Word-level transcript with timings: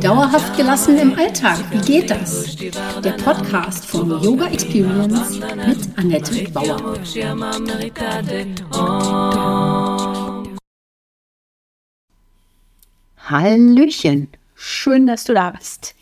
Dauerhaft 0.00 0.56
gelassen 0.56 0.96
im 0.96 1.14
Alltag, 1.14 1.58
wie 1.70 1.80
geht 1.80 2.10
das? 2.10 2.56
Der 2.56 3.12
Podcast 3.22 3.84
von 3.84 4.08
Yoga 4.22 4.46
Experience 4.46 5.38
mit 5.38 5.98
Annette 5.98 6.50
Bauer. 6.52 6.94
Hallöchen, 13.26 14.28
schön, 14.54 15.06
dass 15.06 15.24
du 15.24 15.34
da 15.34 15.50
bist. 15.50 15.94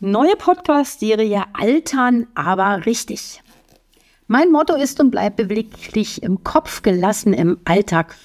Neue 0.00 0.34
Podcast-Serie 0.34 1.44
Altern, 1.52 2.26
aber 2.34 2.86
richtig. 2.86 3.40
Mein 4.26 4.50
Motto 4.50 4.74
ist 4.74 4.98
und 4.98 5.12
bleibt 5.12 5.36
beweglich 5.36 6.24
im 6.24 6.42
Kopf 6.42 6.82
gelassen 6.82 7.32
im 7.34 7.60
Alltag. 7.64 8.16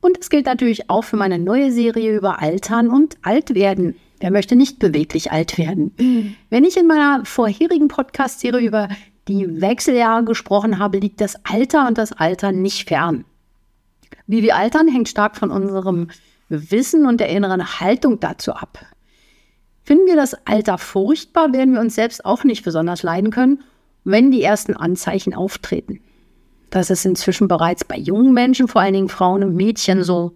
Und 0.00 0.18
es 0.18 0.30
gilt 0.30 0.46
natürlich 0.46 0.88
auch 0.90 1.02
für 1.02 1.16
meine 1.16 1.38
neue 1.38 1.72
Serie 1.72 2.16
über 2.16 2.40
Altern 2.40 2.88
und 2.88 3.16
Altwerden. 3.22 3.96
Wer 4.20 4.30
möchte 4.30 4.56
nicht 4.56 4.78
beweglich 4.78 5.32
alt 5.32 5.58
werden? 5.58 6.34
Wenn 6.48 6.64
ich 6.64 6.76
in 6.76 6.86
meiner 6.86 7.24
vorherigen 7.24 7.88
Podcast-Serie 7.88 8.66
über 8.66 8.88
die 9.28 9.60
Wechseljahre 9.60 10.24
gesprochen 10.24 10.78
habe, 10.78 10.98
liegt 10.98 11.20
das 11.20 11.36
Alter 11.44 11.86
und 11.88 11.98
das 11.98 12.12
Alter 12.12 12.52
nicht 12.52 12.88
fern. 12.88 13.24
Wie 14.26 14.42
wir 14.42 14.56
altern, 14.56 14.88
hängt 14.88 15.08
stark 15.08 15.36
von 15.36 15.50
unserem 15.50 16.08
Wissen 16.48 17.06
und 17.06 17.20
der 17.20 17.28
inneren 17.28 17.80
Haltung 17.80 18.20
dazu 18.20 18.52
ab. 18.52 18.78
Finden 19.82 20.06
wir 20.06 20.16
das 20.16 20.34
Alter 20.46 20.78
furchtbar, 20.78 21.52
werden 21.52 21.74
wir 21.74 21.80
uns 21.80 21.94
selbst 21.94 22.24
auch 22.24 22.44
nicht 22.44 22.64
besonders 22.64 23.02
leiden 23.02 23.30
können, 23.30 23.62
wenn 24.04 24.30
die 24.30 24.42
ersten 24.42 24.74
Anzeichen 24.74 25.34
auftreten. 25.34 26.00
Das 26.76 26.90
ist 26.90 27.06
inzwischen 27.06 27.48
bereits 27.48 27.86
bei 27.86 27.96
jungen 27.96 28.34
Menschen, 28.34 28.68
vor 28.68 28.82
allen 28.82 28.92
Dingen 28.92 29.08
Frauen 29.08 29.42
und 29.42 29.54
Mädchen, 29.54 30.04
so. 30.04 30.32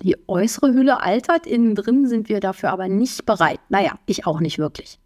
Die 0.00 0.16
äußere 0.26 0.72
Hülle 0.72 1.02
altert, 1.02 1.46
innen 1.46 1.74
drin 1.74 2.06
sind 2.06 2.30
wir 2.30 2.40
dafür 2.40 2.70
aber 2.70 2.88
nicht 2.88 3.26
bereit. 3.26 3.60
Naja, 3.68 3.98
ich 4.06 4.26
auch 4.26 4.40
nicht 4.40 4.58
wirklich. 4.58 4.98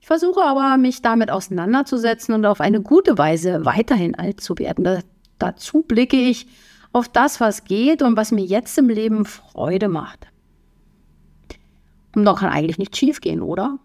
Ich 0.00 0.06
versuche 0.06 0.42
aber, 0.42 0.76
mich 0.76 1.00
damit 1.00 1.30
auseinanderzusetzen 1.30 2.34
und 2.34 2.44
auf 2.44 2.60
eine 2.60 2.82
gute 2.82 3.16
Weise 3.16 3.64
weiterhin 3.64 4.14
alt 4.16 4.42
zu 4.42 4.58
werden. 4.58 4.84
Da, 4.84 4.98
dazu 5.38 5.80
blicke 5.80 6.18
ich 6.18 6.46
auf 6.92 7.08
das, 7.08 7.40
was 7.40 7.64
geht 7.64 8.02
und 8.02 8.18
was 8.18 8.32
mir 8.32 8.44
jetzt 8.44 8.76
im 8.76 8.90
Leben 8.90 9.24
Freude 9.24 9.88
macht. 9.88 10.26
Und 12.14 12.26
da 12.26 12.34
kann 12.34 12.50
eigentlich 12.50 12.76
nicht 12.76 12.94
schiefgehen, 12.94 13.40
oder? 13.40 13.78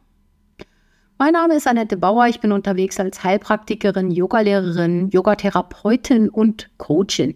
Mein 1.19 1.33
Name 1.33 1.55
ist 1.55 1.65
Annette 1.65 1.97
Bauer. 1.97 2.27
Ich 2.27 2.41
bin 2.41 2.51
unterwegs 2.51 2.99
als 2.99 3.23
Heilpraktikerin, 3.23 4.11
Yogalehrerin, 4.11 5.09
Yogatherapeutin 5.09 6.29
und 6.29 6.69
Coachin. 6.77 7.33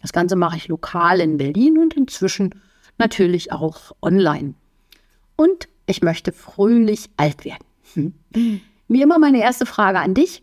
Das 0.00 0.14
Ganze 0.14 0.34
mache 0.34 0.56
ich 0.56 0.68
lokal 0.68 1.20
in 1.20 1.36
Berlin 1.36 1.76
und 1.76 1.92
inzwischen 1.92 2.54
natürlich 2.96 3.52
auch 3.52 3.92
online. 4.00 4.54
Und 5.36 5.68
ich 5.84 6.00
möchte 6.00 6.32
fröhlich 6.32 7.10
alt 7.18 7.44
werden. 7.44 7.64
Hm. 7.92 8.14
Wie 8.88 9.02
immer 9.02 9.18
meine 9.18 9.42
erste 9.42 9.66
Frage 9.66 9.98
an 9.98 10.14
dich. 10.14 10.42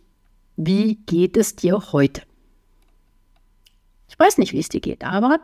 Wie 0.56 0.94
geht 1.06 1.36
es 1.36 1.56
dir 1.56 1.92
heute? 1.92 2.22
Ich 4.08 4.16
weiß 4.16 4.38
nicht, 4.38 4.52
wie 4.52 4.60
es 4.60 4.68
dir 4.68 4.80
geht, 4.80 5.02
aber 5.02 5.40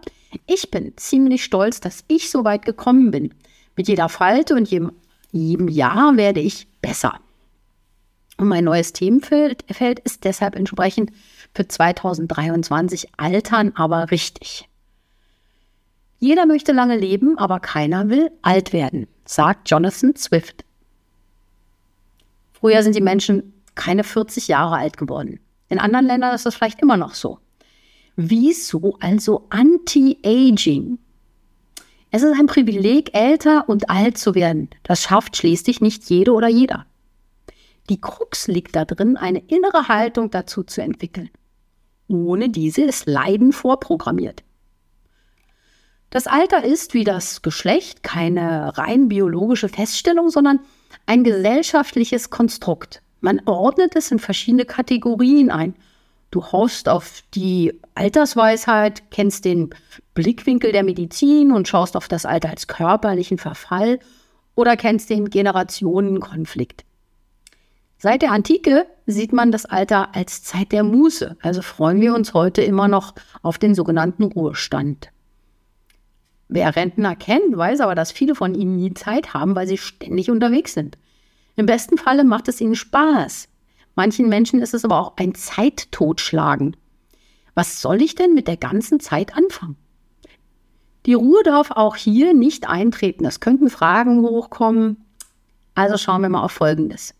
ich 0.46 0.70
bin 0.70 0.92
ziemlich 0.96 1.42
stolz, 1.42 1.80
dass 1.80 2.04
ich 2.06 2.30
so 2.30 2.44
weit 2.44 2.64
gekommen 2.64 3.10
bin. 3.10 3.34
Mit 3.74 3.88
jeder 3.88 4.08
Falte 4.08 4.54
und 4.54 4.70
jedem 4.70 4.92
jedem 5.36 5.68
Jahr 5.68 6.16
werde 6.16 6.40
ich 6.40 6.66
besser. 6.86 7.18
Und 8.36 8.46
mein 8.48 8.64
neues 8.64 8.92
Themenfeld 8.92 9.64
ist 10.04 10.24
deshalb 10.24 10.54
entsprechend 10.54 11.10
für 11.52 11.66
2023 11.66 13.08
Altern, 13.16 13.72
aber 13.74 14.10
richtig. 14.12 14.68
Jeder 16.20 16.46
möchte 16.46 16.72
lange 16.72 16.96
leben, 16.96 17.38
aber 17.38 17.58
keiner 17.60 18.08
will 18.08 18.30
alt 18.42 18.72
werden, 18.72 19.08
sagt 19.24 19.68
Jonathan 19.68 20.14
Swift. 20.14 20.64
Früher 22.52 22.82
sind 22.82 22.94
die 22.94 23.02
Menschen 23.02 23.52
keine 23.74 24.04
40 24.04 24.46
Jahre 24.48 24.76
alt 24.76 24.96
geworden. 24.96 25.40
In 25.68 25.80
anderen 25.80 26.06
Ländern 26.06 26.34
ist 26.34 26.46
das 26.46 26.54
vielleicht 26.54 26.80
immer 26.80 26.96
noch 26.96 27.14
so. 27.14 27.38
Wieso 28.14 28.96
also 29.00 29.46
Anti-Aging? 29.50 30.98
Es 32.10 32.22
ist 32.22 32.38
ein 32.38 32.46
Privileg, 32.46 33.14
älter 33.14 33.68
und 33.68 33.90
alt 33.90 34.16
zu 34.16 34.34
werden. 34.34 34.70
Das 34.82 35.02
schafft 35.02 35.36
schließlich 35.36 35.80
nicht 35.80 36.08
jede 36.08 36.32
oder 36.32 36.48
jeder. 36.48 36.86
Die 37.88 38.00
Krux 38.00 38.48
liegt 38.48 38.74
da 38.76 38.84
drin, 38.84 39.16
eine 39.16 39.40
innere 39.40 39.88
Haltung 39.88 40.30
dazu 40.30 40.62
zu 40.62 40.82
entwickeln. 40.82 41.30
Ohne 42.08 42.48
diese 42.48 42.82
ist 42.82 43.06
Leiden 43.06 43.52
vorprogrammiert. 43.52 44.42
Das 46.10 46.26
Alter 46.26 46.64
ist 46.64 46.94
wie 46.94 47.04
das 47.04 47.42
Geschlecht 47.42 48.02
keine 48.02 48.78
rein 48.78 49.08
biologische 49.08 49.68
Feststellung, 49.68 50.30
sondern 50.30 50.60
ein 51.04 51.24
gesellschaftliches 51.24 52.30
Konstrukt. 52.30 53.02
Man 53.20 53.42
ordnet 53.46 53.96
es 53.96 54.10
in 54.10 54.18
verschiedene 54.18 54.64
Kategorien 54.64 55.50
ein 55.50 55.74
Du 56.30 56.44
hoffst 56.44 56.88
auf 56.88 57.22
die 57.34 57.80
Altersweisheit, 57.94 59.10
kennst 59.10 59.44
den 59.44 59.70
Blickwinkel 60.14 60.72
der 60.72 60.82
Medizin 60.82 61.52
und 61.52 61.68
schaust 61.68 61.96
auf 61.96 62.08
das 62.08 62.26
Alter 62.26 62.50
als 62.50 62.66
körperlichen 62.66 63.38
Verfall 63.38 64.00
oder 64.54 64.76
kennst 64.76 65.10
den 65.10 65.30
Generationenkonflikt. 65.30 66.84
Seit 67.98 68.22
der 68.22 68.32
Antike 68.32 68.86
sieht 69.06 69.32
man 69.32 69.52
das 69.52 69.64
Alter 69.64 70.14
als 70.14 70.42
Zeit 70.42 70.72
der 70.72 70.82
Muße, 70.82 71.36
also 71.40 71.62
freuen 71.62 72.00
wir 72.00 72.14
uns 72.14 72.34
heute 72.34 72.60
immer 72.62 72.88
noch 72.88 73.14
auf 73.42 73.58
den 73.58 73.74
sogenannten 73.74 74.24
Ruhestand. 74.24 75.10
Wer 76.48 76.76
Rentner 76.76 77.16
kennt, 77.16 77.56
weiß 77.56 77.80
aber, 77.80 77.94
dass 77.94 78.12
viele 78.12 78.34
von 78.34 78.54
ihnen 78.54 78.76
nie 78.76 78.94
Zeit 78.94 79.34
haben, 79.34 79.56
weil 79.56 79.66
sie 79.66 79.78
ständig 79.78 80.30
unterwegs 80.30 80.74
sind. 80.74 80.98
Im 81.56 81.66
besten 81.66 81.96
Falle 81.96 82.24
macht 82.24 82.48
es 82.48 82.60
ihnen 82.60 82.76
Spaß, 82.76 83.48
Manchen 83.96 84.28
Menschen 84.28 84.60
ist 84.60 84.74
es 84.74 84.84
aber 84.84 85.00
auch 85.00 85.16
ein 85.16 85.34
Zeittotschlagen. 85.34 86.76
Was 87.54 87.80
soll 87.80 88.02
ich 88.02 88.14
denn 88.14 88.34
mit 88.34 88.46
der 88.46 88.58
ganzen 88.58 89.00
Zeit 89.00 89.34
anfangen? 89.34 89.76
Die 91.06 91.14
Ruhe 91.14 91.42
darf 91.42 91.70
auch 91.70 91.96
hier 91.96 92.34
nicht 92.34 92.68
eintreten. 92.68 93.24
Es 93.24 93.40
könnten 93.40 93.70
Fragen 93.70 94.20
hochkommen. 94.20 94.98
Also 95.74 95.96
schauen 95.96 96.20
wir 96.20 96.28
mal 96.28 96.42
auf 96.42 96.52
Folgendes. 96.52 97.14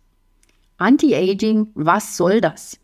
Anti-Aging, 0.77 1.69
was 1.75 2.17
soll 2.19 2.43
das? 2.43 2.79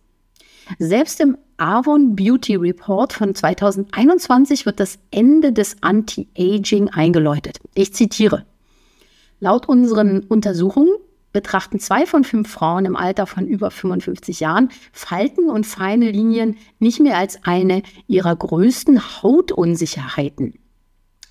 Selbst 0.79 1.21
im 1.21 1.37
Avon 1.59 2.17
Beauty 2.17 2.57
Report 2.57 3.13
von 3.13 3.35
2021 3.35 4.65
wird 4.65 4.81
das 4.81 4.99
Ende 5.11 5.53
des 5.53 5.77
Anti-Aging 5.83 6.89
eingeläutet. 6.89 7.59
Ich 7.75 7.93
zitiere. 7.93 8.47
Laut 9.41 9.69
unseren 9.69 10.21
Untersuchungen 10.21 10.93
betrachten 11.33 11.79
zwei 11.79 12.07
von 12.07 12.25
fünf 12.25 12.51
Frauen 12.51 12.85
im 12.85 12.97
Alter 12.97 13.27
von 13.27 13.47
über 13.47 13.71
55 13.71 14.41
Jahren 14.41 14.71
Falten 14.93 15.49
und 15.49 15.67
feine 15.67 16.11
Linien 16.11 16.57
nicht 16.79 17.01
mehr 17.01 17.19
als 17.19 17.43
eine 17.45 17.83
ihrer 18.07 18.37
größten 18.37 19.23
Hautunsicherheiten. 19.23 20.55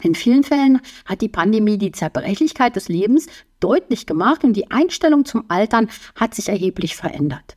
In 0.01 0.16
vielen 0.16 0.44
Fällen 0.44 0.81
hat 1.06 1.22
die 1.22 1.29
Pandemie 1.29 1.78
die 1.78 1.91
Zerbrechlichkeit 1.91 2.75
des 2.75 2.89
Lebens 2.89 3.28
deutlich 3.59 4.07
gemacht 4.07 4.44
und 4.44 4.53
die 4.53 4.72
Einstellung 4.72 5.25
zum 5.25 5.45
Altern 5.50 5.89
hat 6.16 6.33
sich 6.33 6.50
erheblich 6.50 6.95
verändert. 6.95 7.56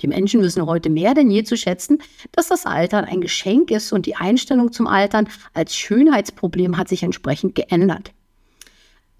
Die 0.00 0.08
Menschen 0.08 0.42
wissen 0.42 0.66
heute 0.66 0.90
mehr 0.90 1.14
denn 1.14 1.30
je 1.30 1.44
zu 1.44 1.56
schätzen, 1.56 1.98
dass 2.32 2.48
das 2.48 2.66
Altern 2.66 3.04
ein 3.04 3.20
Geschenk 3.20 3.70
ist 3.70 3.92
und 3.92 4.06
die 4.06 4.16
Einstellung 4.16 4.72
zum 4.72 4.86
Altern 4.86 5.28
als 5.54 5.76
Schönheitsproblem 5.76 6.76
hat 6.76 6.88
sich 6.88 7.02
entsprechend 7.02 7.54
geändert. 7.54 8.12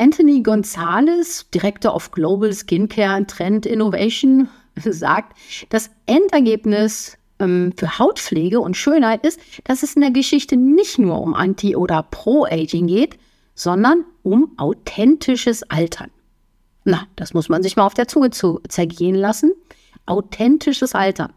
Anthony 0.02 0.42
Gonzalez, 0.42 1.48
Director 1.54 1.94
of 1.94 2.10
Global 2.10 2.52
Skincare 2.52 3.14
and 3.14 3.30
Trend 3.30 3.66
Innovation, 3.66 4.48
sagt, 4.76 5.38
das 5.68 5.90
Endergebnis 6.06 7.16
ähm, 7.38 7.72
für 7.76 8.00
Hautpflege 8.00 8.58
und 8.58 8.76
Schönheit 8.76 9.24
ist, 9.24 9.38
dass 9.62 9.84
es 9.84 9.94
in 9.94 10.02
der 10.02 10.10
Geschichte 10.10 10.56
nicht 10.56 10.98
nur 10.98 11.20
um 11.20 11.34
Anti- 11.34 11.76
oder 11.76 12.02
Pro-Aging 12.02 12.88
geht, 12.88 13.16
sondern 13.54 14.04
um 14.24 14.50
authentisches 14.56 15.62
Altern. 15.70 16.10
Na, 16.82 17.06
das 17.14 17.32
muss 17.32 17.48
man 17.48 17.62
sich 17.62 17.76
mal 17.76 17.86
auf 17.86 17.94
der 17.94 18.08
Zunge 18.08 18.30
zu 18.30 18.60
zergehen 18.68 19.14
lassen. 19.14 19.52
Authentisches 20.06 20.96
Altern. 20.96 21.32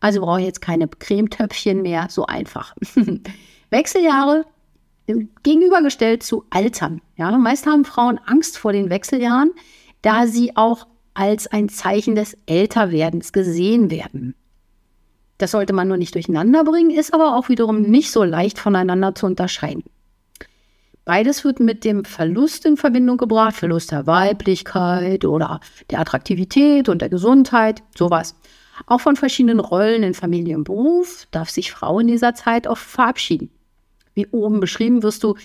Also 0.00 0.22
brauche 0.22 0.40
ich 0.40 0.46
jetzt 0.46 0.62
keine 0.62 0.88
Cremetöpfchen 0.88 1.82
mehr, 1.82 2.06
so 2.08 2.24
einfach. 2.24 2.74
Wechseljahre 3.70 4.46
gegenübergestellt 5.42 6.22
zu 6.22 6.44
Altern. 6.50 7.00
Ja, 7.16 7.30
meist 7.38 7.66
haben 7.66 7.84
Frauen 7.84 8.18
Angst 8.24 8.58
vor 8.58 8.72
den 8.72 8.90
Wechseljahren, 8.90 9.52
da 10.02 10.26
sie 10.26 10.56
auch 10.56 10.86
als 11.14 11.46
ein 11.46 11.68
Zeichen 11.68 12.14
des 12.14 12.36
Älterwerdens 12.46 13.32
gesehen 13.32 13.90
werden. 13.90 14.34
Das 15.38 15.52
sollte 15.52 15.72
man 15.72 15.88
nur 15.88 15.96
nicht 15.96 16.14
durcheinander 16.14 16.64
bringen, 16.64 16.90
ist 16.90 17.14
aber 17.14 17.36
auch 17.36 17.48
wiederum 17.48 17.82
nicht 17.82 18.10
so 18.10 18.24
leicht 18.24 18.58
voneinander 18.58 19.14
zu 19.14 19.26
unterscheiden. 19.26 19.84
Beides 21.06 21.44
wird 21.44 21.60
mit 21.60 21.84
dem 21.84 22.04
Verlust 22.04 22.66
in 22.66 22.76
Verbindung 22.76 23.16
gebracht, 23.16 23.56
Verlust 23.56 23.90
der 23.90 24.06
Weiblichkeit 24.06 25.24
oder 25.24 25.60
der 25.90 26.00
Attraktivität 26.00 26.88
und 26.88 27.00
der 27.00 27.08
Gesundheit, 27.08 27.82
sowas. 27.96 28.36
Auch 28.86 29.00
von 29.00 29.16
verschiedenen 29.16 29.60
Rollen 29.60 30.02
in 30.02 30.14
Familie 30.14 30.56
und 30.56 30.64
Beruf 30.64 31.26
darf 31.30 31.50
sich 31.50 31.72
Frau 31.72 32.00
in 32.00 32.06
dieser 32.06 32.34
Zeit 32.34 32.66
oft 32.66 32.84
verabschieden. 32.84 33.50
Wie 34.14 34.26
oben 34.28 34.60
beschrieben, 34.60 35.02
wirst 35.02 35.22
du 35.22 35.36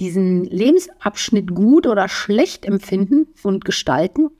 diesen 0.00 0.44
Lebensabschnitt 0.44 1.54
gut 1.54 1.86
oder 1.86 2.08
schlecht 2.08 2.64
empfinden 2.64 3.28
und 3.42 3.64
gestalten, 3.64 4.30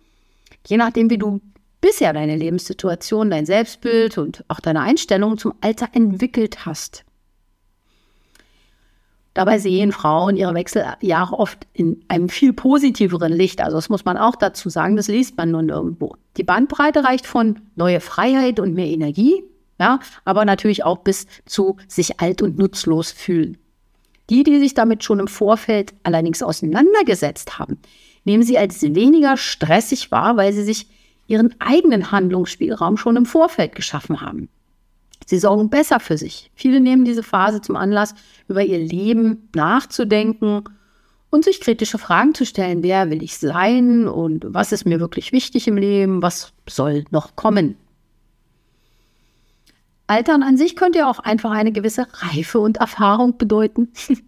je 0.67 0.77
nachdem, 0.77 1.11
wie 1.11 1.19
du 1.19 1.41
bisher 1.81 2.13
deine 2.13 2.37
Lebenssituation, 2.37 3.31
dein 3.31 3.47
Selbstbild 3.47 4.19
und 4.19 4.45
auch 4.49 4.61
deine 4.61 4.81
Einstellung 4.81 5.39
zum 5.39 5.55
Alter 5.61 5.89
entwickelt 5.93 6.67
hast. 6.67 7.05
Dabei 9.33 9.59
sehen 9.59 9.93
Frauen 9.93 10.37
ihre 10.37 10.55
Wechseljahre 10.55 11.39
oft 11.39 11.67
in 11.73 12.05
einem 12.09 12.29
viel 12.29 12.53
positiveren 12.53 13.33
Licht. 13.33 13.61
Also 13.61 13.77
das 13.77 13.89
muss 13.89 14.05
man 14.05 14.17
auch 14.17 14.35
dazu 14.35 14.69
sagen, 14.69 14.97
das 14.97 15.09
liest 15.09 15.37
man 15.37 15.53
nur 15.53 15.63
nirgendwo. 15.63 16.17
Die 16.37 16.43
Bandbreite 16.43 17.05
reicht 17.05 17.27
von 17.27 17.61
neue 17.77 18.01
Freiheit 18.01 18.59
und 18.59 18.75
mehr 18.75 18.89
Energie, 18.89 19.45
ja, 19.79 20.01
aber 20.25 20.45
natürlich 20.45 20.85
auch 20.85 20.99
bis 20.99 21.27
zu 21.47 21.77
sich 21.87 22.21
alt 22.21 22.43
und 22.43 22.59
nutzlos 22.59 23.13
fühlen. 23.13 23.57
Die, 24.31 24.45
die 24.45 24.61
sich 24.61 24.75
damit 24.75 25.03
schon 25.05 25.19
im 25.19 25.29
Vorfeld 25.29 25.93
allerdings 26.05 26.43
auseinandergesetzt 26.43 27.59
haben, 27.59 27.79
nehmen 28.25 28.45
sie 28.45 28.59
als 28.59 28.83
weniger 28.83 29.37
stressig 29.37 30.11
wahr, 30.13 30.37
weil 30.37 30.53
sie 30.53 30.63
sich 30.63 30.87
ihren 31.27 31.55
eigenen 31.61 32.13
Handlungsspielraum 32.13 32.97
schon 32.97 33.17
im 33.17 33.27
Vorfeld 33.27 33.75
geschaffen 33.75 34.21
haben. 34.21 34.49
Sie 35.27 35.39
sorgen 35.39 35.71
besser 35.71 36.01
für 36.01 36.17
sich. 36.17 36.51
Viele 36.55 36.81
nehmen 36.81 37.05
diese 37.05 37.23
Phase 37.23 37.61
zum 37.61 37.77
Anlass, 37.77 38.15
über 38.49 38.63
ihr 38.63 38.79
Leben 38.79 39.49
nachzudenken 39.55 40.65
und 41.31 41.45
sich 41.45 41.61
kritische 41.61 41.99
Fragen 41.99 42.35
zu 42.35 42.45
stellen. 42.45 42.83
Wer 42.83 43.11
will 43.11 43.23
ich 43.23 43.39
sein 43.39 44.09
und 44.09 44.45
was 44.49 44.73
ist 44.73 44.87
mir 44.87 44.99
wirklich 44.99 45.33
wichtig 45.33 45.69
im 45.69 45.77
Leben? 45.77 46.23
Was 46.23 46.53
soll 46.69 47.05
noch 47.11 47.37
kommen? 47.37 47.77
Altern 50.11 50.43
an 50.43 50.57
sich 50.57 50.75
könnte 50.75 50.99
ja 50.99 51.09
auch 51.09 51.21
einfach 51.21 51.53
eine 51.53 51.71
gewisse 51.71 52.07
Reife 52.13 52.59
und 52.59 52.79
Erfahrung 52.79 53.39
bedeuten. 53.39 53.93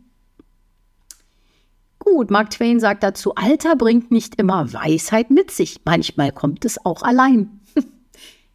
Gut, 1.99 2.31
Mark 2.31 2.51
Twain 2.51 2.79
sagt 2.79 3.03
dazu, 3.03 3.35
Alter 3.35 3.75
bringt 3.75 4.13
nicht 4.13 4.37
immer 4.37 4.73
Weisheit 4.73 5.31
mit 5.31 5.51
sich, 5.51 5.81
manchmal 5.85 6.31
kommt 6.31 6.65
es 6.65 6.85
auch 6.85 7.03
allein. 7.03 7.61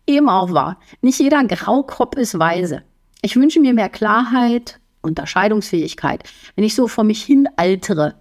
Eben 0.07 0.29
auch 0.29 0.53
wahr, 0.53 0.79
nicht 1.01 1.19
jeder 1.19 1.43
Graukopf 1.43 2.17
ist 2.17 2.39
weise. 2.39 2.83
Ich 3.21 3.35
wünsche 3.35 3.59
mir 3.59 3.73
mehr 3.73 3.89
Klarheit, 3.89 4.79
Unterscheidungsfähigkeit, 5.01 6.23
wenn 6.55 6.63
ich 6.63 6.75
so 6.75 6.87
vor 6.87 7.03
mich 7.03 7.23
hin 7.23 7.49
altere. 7.57 8.15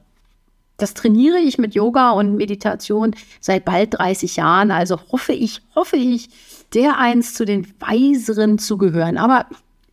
Das 0.79 0.95
trainiere 0.95 1.39
ich 1.39 1.59
mit 1.59 1.75
Yoga 1.75 2.11
und 2.11 2.35
Meditation 2.35 3.15
seit 3.41 3.65
bald 3.65 3.99
30 3.99 4.37
Jahren, 4.37 4.71
also 4.73 4.99
hoffe 5.13 5.33
ich, 5.33 5.63
hoffe 5.75 5.97
ich, 5.97 6.29
der 6.75 6.99
eins 6.99 7.35
zu 7.35 7.45
den 7.45 7.67
Weiseren 7.81 8.59
zu 8.59 8.79
gehören. 8.79 9.19
Aber 9.19 9.47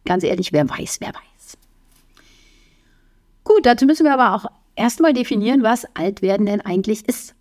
ganz 0.06 0.24
ehrlich, 0.24 0.54
wer 0.54 0.70
weiß, 0.70 0.98
wer 1.00 1.10
weiß. 1.10 1.58
Gut, 3.44 3.66
dazu 3.66 3.86
müssen 3.86 4.06
wir 4.06 4.14
aber 4.14 4.36
auch 4.36 4.52
erstmal 4.76 5.14
definieren, 5.14 5.64
was 5.64 5.86
Altwerden 5.96 6.46
denn 6.46 6.62
eigentlich 6.62 7.08
ist. 7.08 7.36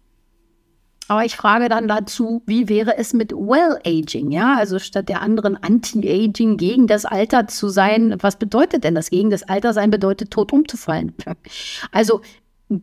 Aber 1.09 1.25
ich 1.25 1.37
frage 1.37 1.69
dann 1.69 1.89
dazu, 1.89 2.43
wie 2.47 2.69
wäre 2.69 2.97
es 2.97 3.13
mit 3.13 3.33
Well-Aging? 3.33 4.31
Ja, 4.31 4.57
also 4.57 4.79
statt 4.79 5.09
der 5.09 5.21
anderen 5.21 5.63
Anti-Aging 5.63 6.57
gegen 6.57 6.87
das 6.87 7.05
Alter 7.05 7.49
zu 7.49 7.69
sein, 7.69 8.17
was 8.23 8.37
bedeutet 8.39 8.85
denn 8.85 8.95
das? 8.95 9.11
Gegen 9.11 9.31
das 9.31 9.43
Alter 9.43 9.73
sein 9.73 9.91
bedeutet, 9.91 10.31
tot 10.31 10.53
umzufallen. 10.53 11.15
Also 11.91 12.23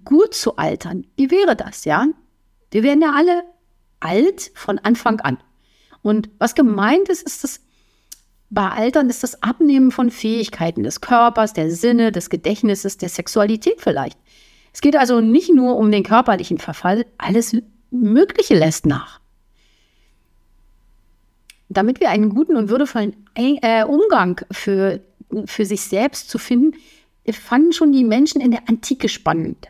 gut 0.06 0.36
zu 0.36 0.58
altern, 0.58 1.08
wie 1.16 1.32
wäre 1.32 1.56
das? 1.56 1.86
Ja, 1.86 2.06
wir 2.70 2.84
werden 2.84 3.02
ja 3.02 3.14
alle 3.16 3.44
alt 4.00 4.52
von 4.54 4.78
Anfang 4.78 5.20
an. 5.22 5.40
Und 6.10 6.32
was 6.40 6.56
gemeint 6.56 7.08
ist, 7.08 7.22
ist 7.22 7.44
das, 7.44 7.62
bei 8.50 8.68
Altern 8.68 9.12
ist 9.12 9.22
das 9.22 9.44
Abnehmen 9.44 9.92
von 9.92 10.10
Fähigkeiten 10.10 10.82
des 10.82 11.02
Körpers, 11.02 11.54
der 11.54 11.70
Sinne, 11.70 12.12
des 12.12 12.32
Gedächtnisses, 12.32 12.98
der 12.98 13.10
Sexualität 13.10 13.80
vielleicht. 13.80 14.18
Es 14.74 14.82
geht 14.82 14.96
also 14.96 15.22
nicht 15.22 15.54
nur 15.54 15.78
um 15.78 15.92
den 15.92 16.02
körperlichen 16.02 16.58
Verfall, 16.58 17.06
alles 17.20 17.56
Mögliche 17.92 18.56
lässt 18.56 18.88
nach. 18.88 19.20
Damit 21.70 22.00
wir 22.00 22.10
einen 22.10 22.34
guten 22.34 22.56
und 22.56 22.70
würdevollen 22.70 23.16
äh, 23.36 23.84
Umgang 23.84 24.42
für, 24.50 25.02
für 25.46 25.66
sich 25.66 25.82
selbst 25.82 26.28
zu 26.28 26.40
finden, 26.40 26.76
fanden 27.32 27.72
schon 27.72 27.92
die 27.92 28.04
Menschen 28.04 28.42
in 28.42 28.50
der 28.50 28.68
Antike 28.68 29.10
spannend. 29.10 29.68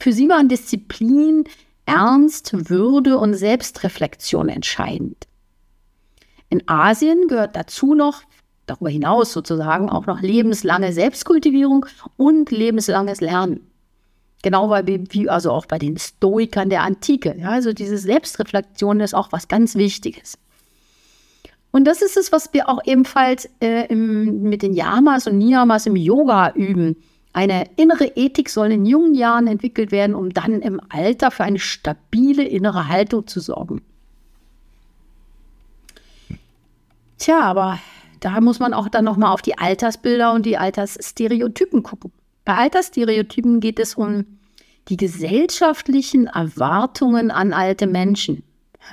Für 0.00 0.14
sie 0.14 0.30
waren 0.30 0.48
Disziplin, 0.48 1.44
Ernst, 1.84 2.70
Würde 2.70 3.18
und 3.18 3.34
Selbstreflexion 3.34 4.48
entscheidend. 4.48 5.26
In 6.54 6.62
Asien 6.68 7.26
gehört 7.26 7.56
dazu 7.56 7.96
noch, 7.96 8.22
darüber 8.66 8.88
hinaus 8.88 9.32
sozusagen, 9.32 9.90
auch 9.90 10.06
noch 10.06 10.20
lebenslange 10.20 10.92
Selbstkultivierung 10.92 11.84
und 12.16 12.52
lebenslanges 12.52 13.20
Lernen. 13.20 13.72
Genau 14.44 14.70
wie 14.70 15.28
also 15.28 15.50
auch 15.50 15.66
bei 15.66 15.80
den 15.80 15.98
Stoikern 15.98 16.70
der 16.70 16.82
Antike. 16.82 17.34
Ja, 17.36 17.48
also 17.48 17.72
diese 17.72 17.98
Selbstreflexion 17.98 19.00
ist 19.00 19.14
auch 19.14 19.32
was 19.32 19.48
ganz 19.48 19.74
Wichtiges. 19.74 20.38
Und 21.72 21.86
das 21.86 22.02
ist 22.02 22.16
es, 22.16 22.30
was 22.30 22.52
wir 22.52 22.68
auch 22.68 22.78
ebenfalls 22.84 23.48
äh, 23.60 23.88
im, 23.88 24.44
mit 24.44 24.62
den 24.62 24.74
Yamas 24.74 25.26
und 25.26 25.38
Niyamas 25.38 25.86
im 25.86 25.96
Yoga 25.96 26.52
üben. 26.52 26.94
Eine 27.32 27.68
innere 27.74 28.12
Ethik 28.14 28.48
soll 28.48 28.70
in 28.70 28.86
jungen 28.86 29.16
Jahren 29.16 29.48
entwickelt 29.48 29.90
werden, 29.90 30.14
um 30.14 30.30
dann 30.32 30.62
im 30.62 30.80
Alter 30.88 31.32
für 31.32 31.42
eine 31.42 31.58
stabile 31.58 32.44
innere 32.44 32.86
Haltung 32.86 33.26
zu 33.26 33.40
sorgen. 33.40 33.82
Tja, 37.24 37.40
aber 37.40 37.78
da 38.20 38.38
muss 38.42 38.58
man 38.58 38.74
auch 38.74 38.90
dann 38.90 39.06
nochmal 39.06 39.32
auf 39.32 39.40
die 39.40 39.56
Altersbilder 39.56 40.34
und 40.34 40.44
die 40.44 40.58
Altersstereotypen 40.58 41.82
gucken. 41.82 42.12
Bei 42.44 42.54
Altersstereotypen 42.54 43.60
geht 43.60 43.78
es 43.78 43.94
um 43.94 44.26
die 44.88 44.98
gesellschaftlichen 44.98 46.26
Erwartungen 46.26 47.30
an 47.30 47.54
alte 47.54 47.86
Menschen. 47.86 48.42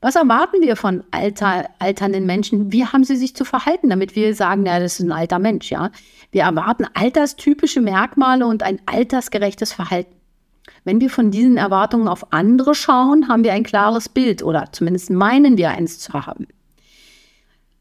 Was 0.00 0.14
erwarten 0.14 0.60
wir 0.60 0.76
von 0.76 1.02
alter, 1.10 1.68
alternden 1.80 2.26
Menschen? 2.26 2.70
Wie 2.70 2.86
haben 2.86 3.02
sie 3.02 3.16
sich 3.16 3.34
zu 3.34 3.44
verhalten, 3.44 3.90
damit 3.90 4.14
wir 4.14 4.32
sagen, 4.32 4.64
ja, 4.64 4.78
das 4.78 5.00
ist 5.00 5.06
ein 5.06 5.10
alter 5.10 5.40
Mensch, 5.40 5.72
ja? 5.72 5.90
Wir 6.30 6.42
erwarten 6.42 6.86
alterstypische 6.94 7.80
Merkmale 7.80 8.46
und 8.46 8.62
ein 8.62 8.80
altersgerechtes 8.86 9.72
Verhalten. 9.72 10.14
Wenn 10.84 11.00
wir 11.00 11.10
von 11.10 11.30
diesen 11.30 11.56
Erwartungen 11.56 12.08
auf 12.08 12.32
andere 12.32 12.74
schauen, 12.74 13.28
haben 13.28 13.44
wir 13.44 13.52
ein 13.52 13.62
klares 13.62 14.08
Bild 14.08 14.42
oder 14.42 14.72
zumindest 14.72 15.10
meinen 15.10 15.56
wir 15.56 15.70
eins 15.70 15.98
zu 15.98 16.12
haben. 16.12 16.48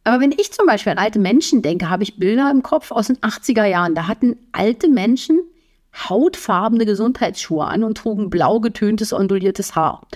Aber 0.03 0.19
wenn 0.19 0.31
ich 0.31 0.51
zum 0.51 0.65
Beispiel 0.65 0.91
an 0.91 0.97
alte 0.97 1.19
Menschen 1.19 1.61
denke, 1.61 1.89
habe 1.89 2.03
ich 2.03 2.17
Bilder 2.17 2.49
im 2.49 2.63
Kopf 2.63 2.91
aus 2.91 3.07
den 3.07 3.17
80er 3.17 3.65
Jahren. 3.65 3.95
Da 3.95 4.07
hatten 4.07 4.35
alte 4.51 4.87
Menschen 4.87 5.39
hautfarbene 6.09 6.85
Gesundheitsschuhe 6.85 7.65
an 7.65 7.83
und 7.83 7.97
trugen 7.97 8.29
blau 8.29 8.59
getöntes, 8.59 9.13
onduliertes 9.13 9.75
Haar. 9.75 10.07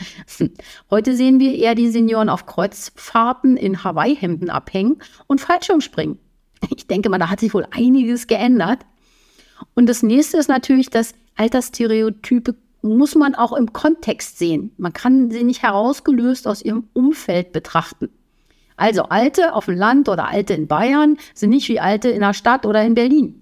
Heute 0.90 1.16
sehen 1.16 1.40
wir 1.40 1.54
eher 1.54 1.76
die 1.76 1.90
Senioren 1.90 2.30
auf 2.30 2.46
Kreuzfahrten 2.46 3.58
in 3.58 3.84
Hawaii-Hemden 3.84 4.50
abhängen 4.50 4.98
und 5.28 5.42
Fallschirmspringen. 5.42 6.18
Ich 6.76 6.88
denke 6.88 7.10
mal, 7.10 7.20
da 7.20 7.30
hat 7.30 7.42
sich 7.42 7.54
wohl 7.54 7.68
einiges 7.72 8.28
geändert. 8.28 8.80
Und 9.76 9.88
das 9.88 10.02
nächste 10.02 10.38
ist 10.38 10.48
natürlich, 10.48 10.90
dass 10.90 11.14
Altersstereotype 11.36 12.56
muss 12.86 13.16
man 13.16 13.36
auch 13.36 13.54
im 13.54 13.74
Kontext 13.74 14.38
sehen. 14.38 14.72
Man 14.78 14.94
kann 14.94 15.32
sie 15.32 15.44
nicht 15.44 15.64
herausgelöst 15.64 16.48
aus 16.48 16.62
ihrem 16.62 16.88
Umfeld 16.94 17.52
betrachten. 17.52 18.10
Also 18.78 19.04
Alte 19.04 19.54
auf 19.54 19.66
dem 19.66 19.76
Land 19.76 20.10
oder 20.10 20.28
Alte 20.28 20.54
in 20.54 20.68
Bayern 20.68 21.18
sind 21.34 21.50
nicht 21.50 21.70
wie 21.70 21.80
Alte 21.80 22.10
in 22.10 22.22
der 22.22 22.34
Stadt 22.34 22.66
oder 22.66 22.84
in 22.84 22.96
Berlin. 22.96 23.42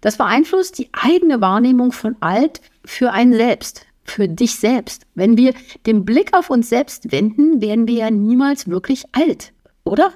Das 0.00 0.16
beeinflusst 0.16 0.78
die 0.78 0.90
eigene 0.92 1.40
Wahrnehmung 1.40 1.92
von 1.92 2.16
alt 2.20 2.60
für 2.84 3.12
einen 3.12 3.32
selbst, 3.34 3.86
für 4.02 4.28
dich 4.28 4.56
selbst. 4.56 5.06
Wenn 5.14 5.36
wir 5.36 5.54
den 5.86 6.04
Blick 6.04 6.36
auf 6.36 6.50
uns 6.50 6.68
selbst 6.68 7.12
wenden, 7.12 7.60
werden 7.60 7.86
wir 7.86 7.94
ja 7.94 8.10
niemals 8.10 8.68
wirklich 8.68 9.04
alt, 9.12 9.52
oder? 9.84 10.12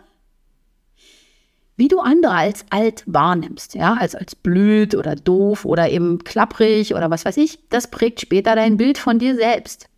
Wie 1.76 1.88
du 1.88 2.00
andere 2.00 2.32
als 2.32 2.64
alt 2.70 3.02
wahrnimmst, 3.06 3.74
ja, 3.74 3.94
als, 3.94 4.14
als 4.14 4.34
blöd 4.34 4.94
oder 4.94 5.14
doof 5.14 5.66
oder 5.66 5.90
eben 5.90 6.24
klapprig 6.24 6.94
oder 6.94 7.10
was 7.10 7.26
weiß 7.26 7.36
ich, 7.36 7.58
das 7.68 7.90
prägt 7.90 8.20
später 8.22 8.54
dein 8.54 8.78
Bild 8.78 8.96
von 8.96 9.18
dir 9.18 9.34
selbst. 9.36 9.88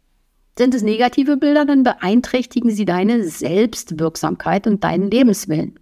Sind 0.59 0.75
es 0.75 0.83
negative 0.83 1.37
Bilder, 1.37 1.65
dann 1.65 1.85
beeinträchtigen 1.85 2.71
sie 2.73 2.85
deine 2.85 3.23
Selbstwirksamkeit 3.23 4.67
und 4.67 4.83
deinen 4.83 5.09
Lebenswillen. 5.09 5.79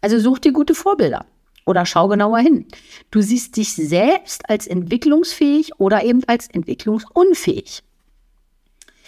Also 0.00 0.20
such 0.20 0.38
dir 0.38 0.52
gute 0.52 0.74
Vorbilder 0.74 1.26
oder 1.66 1.84
schau 1.84 2.06
genauer 2.06 2.38
hin. 2.38 2.66
Du 3.10 3.20
siehst 3.20 3.56
dich 3.56 3.74
selbst 3.74 4.48
als 4.48 4.68
entwicklungsfähig 4.68 5.72
oder 5.80 6.04
eben 6.04 6.22
als 6.28 6.46
entwicklungsunfähig. 6.48 7.82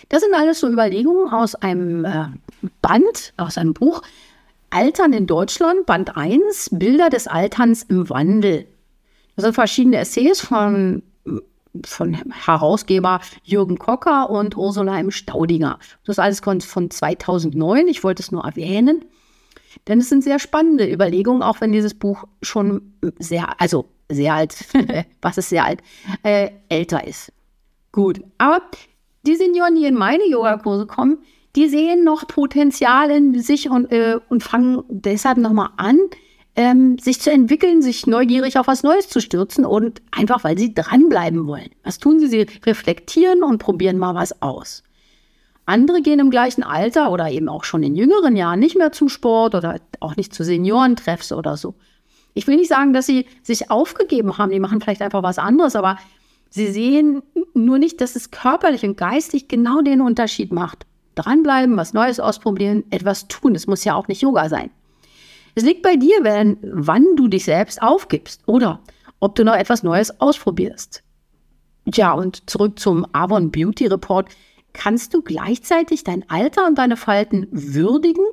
Das 0.09 0.23
sind 0.23 0.35
alles 0.35 0.59
so 0.59 0.69
Überlegungen 0.69 1.33
aus 1.33 1.55
einem 1.55 2.05
äh, 2.05 2.27
Band, 2.83 3.33
aus 3.37 3.59
einem 3.59 3.75
Buch 3.75 4.03
Altern 4.75 5.13
in 5.13 5.27
Deutschland, 5.27 5.87
Band 5.87 6.17
1, 6.17 6.71
Bilder 6.73 7.09
des 7.09 7.29
Alterns 7.29 7.85
im 7.85 8.11
Wandel. 8.11 8.67
Das 9.37 9.45
sind 9.45 9.55
verschiedene 9.55 9.99
Essays 9.99 10.41
von 10.41 11.03
von 11.85 12.15
Herausgeber 12.33 13.21
Jürgen 13.43 13.79
Kocker 13.79 14.31
und 14.31 14.57
Ursula 14.57 14.99
M. 14.99 15.11
Staudinger. 15.11 15.79
Das 16.05 16.15
ist 16.15 16.19
alles 16.21 16.41
von 16.41 16.91
2009. 16.91 17.89
Ich 17.89 18.05
wollte 18.05 18.23
es 18.23 18.31
nur 18.31 18.45
erwähnen. 18.45 19.05
Denn 19.89 19.99
es 19.99 20.09
sind 20.09 20.23
sehr 20.23 20.39
spannende 20.39 20.91
Überlegungen, 20.91 21.43
auch 21.43 21.61
wenn 21.61 21.73
dieses 21.73 21.95
Buch 21.95 22.25
schon 22.43 22.95
sehr, 23.19 23.61
also 23.61 23.87
sehr 24.11 24.35
alt, 24.35 24.57
was 25.21 25.39
ist 25.39 25.49
sehr 25.49 25.65
alt, 25.65 25.83
äh, 26.23 26.51
älter 26.69 27.07
ist. 27.07 27.33
Gut, 27.91 28.21
aber 28.39 28.61
die 29.27 29.37
Senioren, 29.37 29.75
die 29.75 29.87
in 29.87 29.95
meine 29.95 30.29
Yogakurse 30.29 30.87
kommen, 30.87 31.19
die 31.57 31.69
sehen 31.69 32.05
noch 32.05 32.27
Potenzial 32.27 33.11
in 33.11 33.41
sich 33.41 33.71
und, 33.71 33.91
äh, 33.93 34.19
und 34.29 34.43
fangen 34.43 34.83
deshalb 34.89 35.39
nochmal 35.39 35.71
an, 35.77 35.99
ähm, 36.57 36.99
sich 36.99 37.21
zu 37.21 37.31
entwickeln, 37.31 37.83
sich 37.83 38.07
neugierig 38.07 38.59
auf 38.59 38.67
was 38.67 38.83
Neues 38.83 39.09
zu 39.09 39.21
stürzen 39.21 39.65
und 39.65 40.03
einfach, 40.11 40.45
weil 40.45 40.57
sie 40.57 40.75
dranbleiben 40.75 41.47
wollen. 41.47 41.71
Was 41.83 41.99
tun 41.99 42.21
sie? 42.21 42.29
Sie 42.29 42.47
reflektieren 42.65 43.43
und 43.43 43.59
probieren 43.59 43.99
mal 43.99 44.15
was 44.15 44.41
aus. 44.43 44.83
Andere 45.67 46.03
gehen 46.03 46.21
im 46.21 46.31
gleichen 46.31 46.63
Alter 46.63 47.11
oder 47.11 47.31
eben 47.31 47.49
auch 47.49 47.65
schon 47.65 47.83
in 47.83 47.97
jüngeren 47.97 48.37
Jahren 48.37 48.61
nicht 48.61 48.77
mehr 48.77 48.93
zum 48.93 49.09
Sport 49.09 49.55
oder 49.55 49.81
auch 50.01 50.17
nicht 50.17 50.35
zu 50.35 50.45
Seniorentreffs 50.45 51.33
oder 51.33 51.57
so. 51.57 51.75
Ich 52.35 52.47
will 52.47 52.57
nicht 52.57 52.69
sagen, 52.69 52.93
dass 52.93 53.07
sie 53.07 53.27
sich 53.43 53.71
aufgegeben 53.71 54.37
haben, 54.37 54.51
die 54.51 54.61
machen 54.61 54.81
vielleicht 54.81 55.03
einfach 55.03 55.23
was 55.23 55.39
anderes, 55.39 55.75
aber 55.75 55.97
sie 56.51 56.71
sehen 56.71 57.23
nur 57.55 57.79
nicht, 57.79 58.01
dass 58.01 58.17
es 58.17 58.31
körperlich 58.31 58.85
und 58.85 58.97
geistig 58.97 59.49
genau 59.49 59.81
den 59.81 60.01
Unterschied 60.01 60.53
macht. 60.53 60.85
Dranbleiben, 61.15 61.77
was 61.77 61.93
Neues 61.93 62.21
ausprobieren, 62.21 62.85
etwas 62.91 63.29
tun. 63.29 63.55
Es 63.55 63.67
muss 63.67 63.85
ja 63.85 63.95
auch 63.95 64.09
nicht 64.09 64.23
Yoga 64.23 64.49
sein. 64.49 64.71
Es 65.55 65.63
liegt 65.63 65.83
bei 65.83 65.97
dir, 65.97 66.17
wenn, 66.23 66.59
wann 66.63 67.17
du 67.17 67.29
dich 67.29 67.45
selbst 67.45 67.81
aufgibst 67.81 68.43
oder 68.47 68.81
ob 69.21 69.35
du 69.35 69.45
noch 69.45 69.55
etwas 69.55 69.83
Neues 69.83 70.21
ausprobierst. 70.21 71.03
Ja, 71.87 72.13
und 72.13 72.49
zurück 72.49 72.79
zum 72.79 73.07
Avon 73.13 73.51
Beauty 73.51 73.87
Report. 73.87 74.29
Kannst 74.73 75.15
du 75.15 75.23
gleichzeitig 75.23 76.03
dein 76.03 76.29
Alter 76.29 76.67
und 76.67 76.79
deine 76.79 76.97
Falten 76.97 77.47
würdigen 77.51 78.25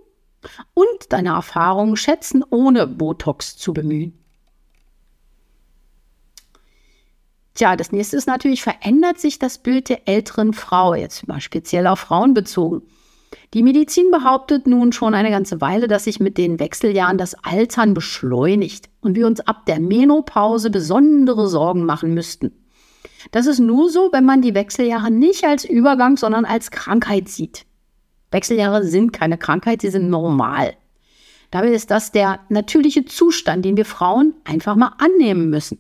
und 0.74 0.88
deine 1.10 1.30
Erfahrungen 1.30 1.96
schätzen, 1.96 2.44
ohne 2.50 2.88
Botox 2.88 3.58
zu 3.58 3.74
bemühen? 3.74 4.21
Tja, 7.54 7.76
das 7.76 7.92
nächste 7.92 8.18
ist 8.18 8.28
natürlich, 8.28 8.64
verändert 8.64 9.20
sich 9.20 9.38
das 9.38 9.58
Bild 9.58 9.90
der 9.90 10.08
älteren 10.08 10.54
Frau, 10.54 10.96
jetzt 10.96 11.28
mal 11.28 11.42
speziell 11.42 11.88
auf 11.88 12.00
Frauen 12.00 12.34
bezogen. 12.34 12.82
Die 13.54 13.64
Medizin 13.64 14.12
behauptet 14.12 14.68
nun 14.68 14.94
schon 14.94 15.14
eine 15.14 15.30
ganze 15.30 15.60
Weile, 15.60 15.88
dass 15.88 16.06
sich 16.06 16.20
mit 16.20 16.38
den 16.38 16.60
Wechseljahren 16.60 17.18
das 17.18 17.36
Altern 17.44 17.94
beschleunigt 17.94 18.90
und 19.02 19.16
wir 19.16 19.28
uns 19.28 19.42
ab 19.42 19.66
der 19.66 19.80
Menopause 19.80 20.70
besondere 20.70 21.48
Sorgen 21.50 21.86
machen 21.86 22.14
müssten. 22.14 22.54
Das 23.32 23.48
ist 23.48 23.60
nur 23.60 23.90
so, 23.90 24.10
wenn 24.12 24.26
man 24.26 24.42
die 24.42 24.56
Wechseljahre 24.56 25.12
nicht 25.12 25.44
als 25.44 25.66
Übergang, 25.66 26.18
sondern 26.18 26.46
als 26.46 26.72
Krankheit 26.72 27.28
sieht. 27.30 27.66
Wechseljahre 28.32 28.84
sind 28.84 29.12
keine 29.12 29.38
Krankheit, 29.38 29.82
sie 29.82 29.90
sind 29.90 30.10
normal. 30.10 30.74
Dabei 31.52 31.72
ist 31.72 31.92
das 31.92 32.14
der 32.14 32.40
natürliche 32.48 33.04
Zustand, 33.04 33.66
den 33.66 33.76
wir 33.76 33.86
Frauen 33.86 34.34
einfach 34.46 34.78
mal 34.78 34.94
annehmen 34.98 35.50
müssen. 35.50 35.80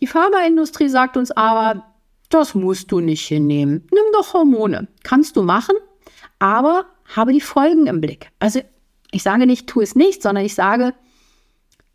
Die 0.00 0.06
Pharmaindustrie 0.06 0.88
sagt 0.88 1.16
uns 1.16 1.30
aber, 1.30 1.84
das 2.28 2.54
musst 2.54 2.92
du 2.92 3.00
nicht 3.00 3.26
hinnehmen. 3.26 3.86
Nimm 3.92 4.04
doch 4.12 4.34
Hormone. 4.34 4.88
Kannst 5.04 5.36
du 5.36 5.42
machen, 5.42 5.76
aber 6.38 6.86
habe 7.14 7.32
die 7.32 7.40
Folgen 7.40 7.86
im 7.86 8.00
Blick. 8.00 8.30
Also 8.38 8.60
ich 9.10 9.22
sage 9.22 9.46
nicht, 9.46 9.68
tu 9.68 9.80
es 9.80 9.94
nicht, 9.94 10.22
sondern 10.22 10.44
ich 10.44 10.54
sage, 10.54 10.94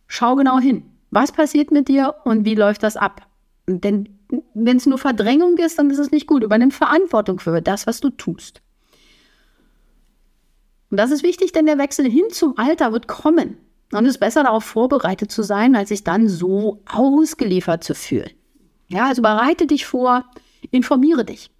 schau 0.07 0.35
genau 0.35 0.59
hin. 0.59 0.83
Was 1.11 1.31
passiert 1.31 1.71
mit 1.71 1.89
dir 1.89 2.15
und 2.23 2.45
wie 2.45 2.55
läuft 2.55 2.83
das 2.83 2.95
ab? 2.95 3.27
Denn 3.67 4.17
wenn 4.53 4.77
es 4.77 4.85
nur 4.85 4.97
Verdrängung 4.97 5.57
ist, 5.57 5.77
dann 5.77 5.89
ist 5.89 5.99
es 5.99 6.11
nicht 6.11 6.27
gut. 6.27 6.43
Übernimm 6.43 6.71
Verantwortung 6.71 7.39
für 7.39 7.61
das, 7.61 7.85
was 7.85 7.99
du 7.99 8.09
tust. 8.09 8.61
Und 10.89 10.97
das 10.97 11.11
ist 11.11 11.23
wichtig, 11.23 11.51
denn 11.51 11.65
der 11.65 11.77
Wechsel 11.77 12.09
hin 12.09 12.25
zum 12.31 12.57
Alter 12.57 12.91
wird 12.91 13.07
kommen. 13.07 13.57
Und 13.91 14.05
es 14.05 14.11
ist 14.11 14.19
besser 14.19 14.43
darauf 14.43 14.63
vorbereitet 14.63 15.31
zu 15.31 15.43
sein, 15.43 15.75
als 15.75 15.89
sich 15.89 16.03
dann 16.03 16.27
so 16.27 16.81
ausgeliefert 16.85 17.83
zu 17.83 17.93
fühlen. 17.93 18.31
Ja, 18.87 19.07
also 19.07 19.21
bereite 19.21 19.67
dich 19.67 19.85
vor, 19.85 20.25
informiere 20.71 21.25
dich. 21.25 21.51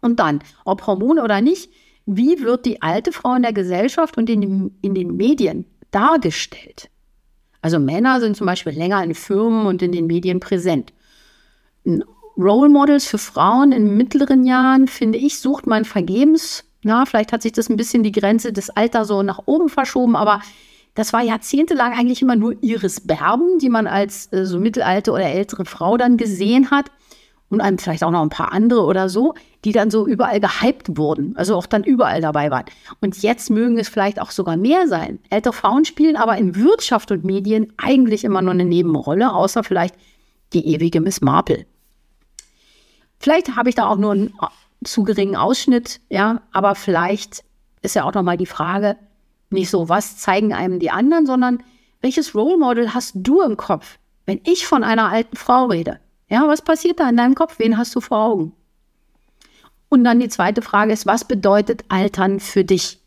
Und 0.00 0.18
dann, 0.18 0.42
ob 0.64 0.86
Hormone 0.86 1.22
oder 1.22 1.40
nicht, 1.40 1.70
wie 2.06 2.40
wird 2.40 2.66
die 2.66 2.82
alte 2.82 3.12
Frau 3.12 3.34
in 3.34 3.42
der 3.42 3.52
Gesellschaft 3.52 4.18
und 4.18 4.28
in, 4.28 4.40
den, 4.40 4.78
in 4.82 4.94
den 4.94 5.16
Medien 5.16 5.66
dargestellt? 5.90 6.90
Also 7.60 7.78
Männer 7.78 8.20
sind 8.20 8.36
zum 8.36 8.46
Beispiel 8.46 8.72
länger 8.72 9.02
in 9.04 9.14
Firmen 9.14 9.66
und 9.66 9.82
in 9.82 9.92
den 9.92 10.08
Medien 10.08 10.40
präsent. 10.40 10.92
Role 12.36 12.68
Models 12.68 13.06
für 13.06 13.18
Frauen 13.18 13.70
in 13.70 13.96
mittleren 13.96 14.44
Jahren, 14.44 14.88
finde 14.88 15.18
ich, 15.18 15.38
sucht 15.38 15.66
man 15.66 15.84
vergebens. 15.84 16.64
Na, 16.82 17.06
vielleicht 17.06 17.32
hat 17.32 17.42
sich 17.42 17.52
das 17.52 17.68
ein 17.68 17.76
bisschen 17.76 18.02
die 18.02 18.10
Grenze 18.10 18.52
des 18.52 18.70
Alters 18.70 19.08
so 19.08 19.22
nach 19.22 19.42
oben 19.46 19.68
verschoben, 19.68 20.16
aber 20.16 20.42
das 20.94 21.12
war 21.12 21.22
jahrzehntelang 21.22 21.92
eigentlich 21.92 22.22
immer 22.22 22.36
nur 22.36 22.62
Iris 22.62 23.00
Berben, 23.00 23.58
die 23.58 23.70
man 23.70 23.86
als 23.86 24.32
äh, 24.32 24.44
so 24.44 24.58
mittelalte 24.58 25.12
oder 25.12 25.24
ältere 25.24 25.64
Frau 25.64 25.96
dann 25.96 26.16
gesehen 26.16 26.70
hat 26.70 26.90
und 27.48 27.60
einem 27.60 27.78
vielleicht 27.78 28.02
auch 28.02 28.10
noch 28.10 28.22
ein 28.22 28.30
paar 28.30 28.52
andere 28.52 28.82
oder 28.84 29.08
so, 29.08 29.34
die 29.64 29.72
dann 29.72 29.90
so 29.90 30.06
überall 30.06 30.40
gehypt 30.40 30.96
wurden, 30.96 31.36
also 31.36 31.56
auch 31.56 31.66
dann 31.66 31.84
überall 31.84 32.20
dabei 32.20 32.50
waren. 32.50 32.64
Und 33.00 33.22
jetzt 33.22 33.50
mögen 33.50 33.78
es 33.78 33.88
vielleicht 33.88 34.20
auch 34.20 34.30
sogar 34.30 34.56
mehr 34.56 34.88
sein. 34.88 35.18
Ältere 35.30 35.52
Frauen 35.52 35.84
spielen 35.84 36.16
aber 36.16 36.36
in 36.38 36.56
Wirtschaft 36.56 37.10
und 37.10 37.24
Medien 37.24 37.72
eigentlich 37.76 38.24
immer 38.24 38.42
nur 38.42 38.52
eine 38.52 38.64
Nebenrolle, 38.64 39.32
außer 39.32 39.64
vielleicht 39.64 39.94
die 40.52 40.66
ewige 40.66 41.00
Miss 41.00 41.20
Marple. 41.20 41.66
Vielleicht 43.18 43.54
habe 43.54 43.68
ich 43.68 43.74
da 43.74 43.86
auch 43.86 43.98
nur 43.98 44.12
einen 44.12 44.34
zu 44.84 45.04
geringen 45.04 45.36
Ausschnitt, 45.36 46.00
ja, 46.08 46.42
aber 46.52 46.74
vielleicht 46.74 47.44
ist 47.82 47.94
ja 47.94 48.04
auch 48.04 48.14
noch 48.14 48.22
mal 48.22 48.36
die 48.36 48.46
Frage, 48.46 48.96
nicht 49.52 49.70
so, 49.70 49.88
was 49.88 50.16
zeigen 50.18 50.52
einem 50.52 50.78
die 50.78 50.90
anderen, 50.90 51.26
sondern 51.26 51.62
welches 52.00 52.34
Role 52.34 52.58
Model 52.58 52.94
hast 52.94 53.12
du 53.14 53.42
im 53.42 53.56
Kopf, 53.56 53.98
wenn 54.26 54.40
ich 54.44 54.66
von 54.66 54.84
einer 54.84 55.08
alten 55.08 55.36
Frau 55.36 55.66
rede? 55.66 56.00
Ja, 56.28 56.48
was 56.48 56.62
passiert 56.62 56.98
da 56.98 57.08
in 57.08 57.16
deinem 57.16 57.34
Kopf? 57.34 57.58
Wen 57.58 57.76
hast 57.76 57.94
du 57.94 58.00
vor 58.00 58.18
Augen? 58.18 58.52
Und 59.88 60.04
dann 60.04 60.20
die 60.20 60.28
zweite 60.28 60.62
Frage 60.62 60.92
ist, 60.92 61.06
was 61.06 61.24
bedeutet 61.26 61.84
Altern 61.88 62.40
für 62.40 62.64
dich? 62.64 62.98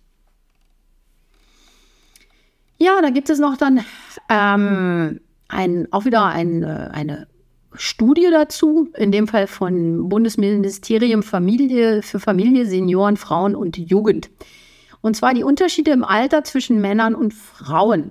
Ja, 2.77 3.01
da 3.01 3.09
gibt 3.09 3.29
es 3.29 3.39
noch 3.39 3.57
dann 3.57 3.83
ähm, 4.29 5.19
ein, 5.47 5.87
auch 5.91 6.05
wieder 6.05 6.25
ein, 6.25 6.63
äh, 6.63 6.89
eine 6.91 7.27
Studie 7.73 8.27
dazu, 8.31 8.89
in 8.95 9.11
dem 9.11 9.27
Fall 9.27 9.47
von 9.47 10.09
Bundesministerium 10.09 11.23
Familie 11.23 12.01
für 12.01 12.19
Familie, 12.19 12.65
Senioren, 12.65 13.17
Frauen 13.17 13.55
und 13.55 13.77
Jugend. 13.77 14.29
Und 15.05 15.15
zwar 15.15 15.35
die 15.35 15.43
Unterschiede 15.43 15.91
im 15.91 16.03
Alter 16.03 16.43
zwischen 16.43 16.81
Männern 16.81 17.13
und 17.13 17.31
Frauen. 17.31 18.09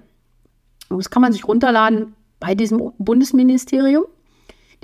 Das 0.88 1.10
kann 1.10 1.22
man 1.22 1.32
sich 1.32 1.48
runterladen 1.48 2.14
bei 2.38 2.54
diesem 2.54 2.92
Bundesministerium. 2.98 4.04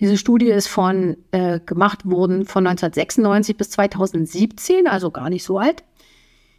Diese 0.01 0.19
Studie 0.19 0.49
ist 0.49 0.67
von, 0.67 1.19
äh, 1.31 1.61
gemacht 1.61 2.05
worden 2.05 2.47
von 2.47 2.67
1996 2.67 3.57
bis 3.57 3.71
2017, 3.71 4.89
also 4.89 5.13
gar 5.13 5.31
nicht 5.31 5.45
so 5.45 5.59
alt. 5.59 5.85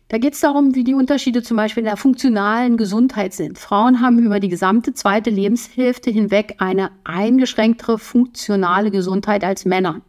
Da 0.07 0.19
geht 0.19 0.35
es 0.35 0.39
darum, 0.39 0.73
wie 0.73 0.85
die 0.85 0.93
Unterschiede 0.93 1.43
zum 1.43 1.57
Beispiel 1.57 1.81
in 1.81 1.89
der 1.89 1.97
funktionalen 1.97 2.77
Gesundheit 2.77 3.33
sind. 3.33 3.59
Frauen 3.59 3.99
haben 3.99 4.19
über 4.19 4.39
die 4.39 4.47
gesamte 4.47 4.93
zweite 4.93 5.31
Lebenshälfte 5.31 6.11
hinweg 6.11 6.55
eine 6.59 6.91
eingeschränktere 7.03 7.99
funktionale 7.99 8.89
Gesundheit 8.89 9.43
als 9.43 9.65
Männer. 9.65 9.99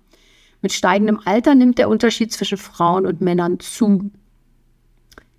Mit 0.61 0.73
steigendem 0.73 1.19
Alter 1.25 1.57
nimmt 1.57 1.79
der 1.79 1.89
Unterschied 1.89 2.33
zwischen 2.33 2.59
Frauen 2.59 3.07
und 3.07 3.21
Männern 3.21 3.59
zu 3.59 4.13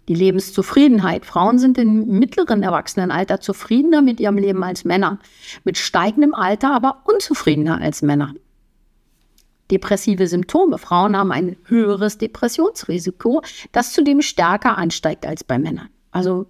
die 0.08 0.16
Lebenszufriedenheit. 0.16 1.26
Frauen 1.26 1.60
sind 1.60 1.78
im 1.78 2.08
mittleren 2.20 2.64
Erwachsenenalter 2.64 3.40
zufriedener 3.40 4.02
mit 4.02 4.20
ihrem 4.20 4.38
Leben 4.38 4.64
als 4.64 4.86
Männer, 4.86 5.20
mit 5.64 5.78
steigendem 5.78 6.34
Alter 6.34 6.74
aber 6.74 7.04
unzufriedener 7.06 7.80
als 7.80 8.02
Männer. 8.02 8.34
Depressive 9.72 10.28
Symptome. 10.28 10.78
Frauen 10.78 11.18
haben 11.18 11.32
ein 11.32 11.56
höheres 11.66 12.18
Depressionsrisiko, 12.18 13.42
das 13.72 13.94
zudem 13.94 14.22
stärker 14.22 14.78
ansteigt 14.78 15.26
als 15.26 15.44
bei 15.44 15.58
Männern. 15.58 15.90
Also 16.12 16.46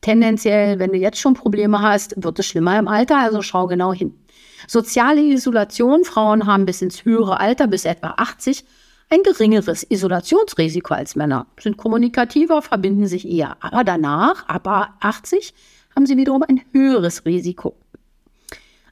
tendenziell, 0.00 0.78
wenn 0.78 0.90
du 0.90 0.98
jetzt 0.98 1.18
schon 1.18 1.34
Probleme 1.34 1.80
hast, 1.80 2.14
wird 2.22 2.38
es 2.38 2.46
schlimmer 2.46 2.78
im 2.78 2.88
Alter, 2.88 3.18
also 3.18 3.42
schau 3.42 3.66
genau 3.66 3.92
hin. 3.92 4.14
Soziale 4.66 5.20
Isolation. 5.20 6.04
Frauen 6.04 6.46
haben 6.46 6.64
bis 6.64 6.82
ins 6.82 7.04
höhere 7.04 7.38
Alter, 7.38 7.66
bis 7.66 7.84
etwa 7.84 8.14
80, 8.16 8.64
ein 9.14 9.22
geringeres 9.22 9.86
Isolationsrisiko 9.88 10.92
als 10.92 11.14
Männer, 11.14 11.46
sind 11.60 11.76
kommunikativer, 11.76 12.62
verbinden 12.62 13.06
sich 13.06 13.28
eher. 13.28 13.56
Aber 13.60 13.84
danach, 13.84 14.48
ab 14.48 14.66
80, 15.00 15.54
haben 15.94 16.04
sie 16.04 16.16
wiederum 16.16 16.42
ein 16.42 16.62
höheres 16.72 17.24
Risiko. 17.24 17.76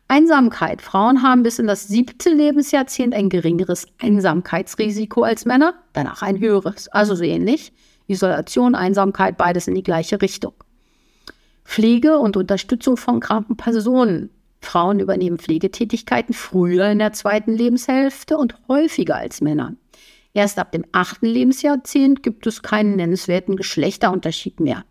Einsamkeit. 0.07 0.81
Frauen 0.81 1.25
haben 1.25 1.43
bis 1.43 1.59
in 1.59 1.67
das 1.67 1.89
siebte 1.89 2.31
Lebensjahrzehnt 2.31 3.15
ein 3.15 3.31
geringeres 3.31 3.89
Einsamkeitsrisiko 4.01 5.23
als 5.25 5.45
Männer, 5.45 5.75
danach 5.93 6.23
ein 6.23 6.39
höheres. 6.39 6.87
Also 6.89 7.17
so 7.17 7.25
ähnlich. 7.25 7.73
Isolation, 8.07 8.77
Einsamkeit, 8.77 9.37
beides 9.37 9.67
in 9.67 9.75
die 9.75 9.83
gleiche 9.83 10.23
Richtung. 10.23 10.53
Pflege 11.65 12.19
und 12.19 12.37
Unterstützung 12.37 12.97
von 12.97 13.19
kranken 13.19 13.57
Personen. 13.57 14.31
Frauen 14.61 15.01
übernehmen 15.01 15.39
Pflegetätigkeiten 15.39 16.33
früher 16.33 16.89
in 16.93 17.01
der 17.01 17.13
zweiten 17.13 17.53
Lebenshälfte 17.53 18.37
und 18.37 18.55
häufiger 18.69 19.17
als 19.17 19.41
Männer. 19.41 19.75
Erst 20.35 20.59
ab 20.59 20.73
dem 20.73 20.85
achten 20.93 21.27
Lebensjahrzehnt 21.27 22.23
gibt 22.23 22.47
es 22.47 22.63
keinen 22.63 22.97
nennenswerten 22.97 23.57
Geschlechterunterschied 23.57 24.61
mehr. 24.61 24.85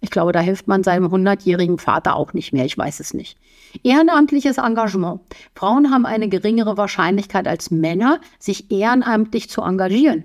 Ich 0.00 0.10
glaube, 0.10 0.32
da 0.32 0.40
hilft 0.40 0.66
man 0.66 0.82
seinem 0.82 1.10
hundertjährigen 1.10 1.78
Vater 1.78 2.16
auch 2.16 2.32
nicht 2.32 2.52
mehr, 2.52 2.64
ich 2.64 2.76
weiß 2.76 3.00
es 3.00 3.14
nicht. 3.14 3.38
Ehrenamtliches 3.84 4.58
Engagement. 4.58 5.20
Frauen 5.54 5.90
haben 5.90 6.06
eine 6.06 6.28
geringere 6.28 6.76
Wahrscheinlichkeit 6.76 7.46
als 7.46 7.70
Männer, 7.70 8.20
sich 8.38 8.70
ehrenamtlich 8.70 9.48
zu 9.48 9.62
engagieren. 9.62 10.24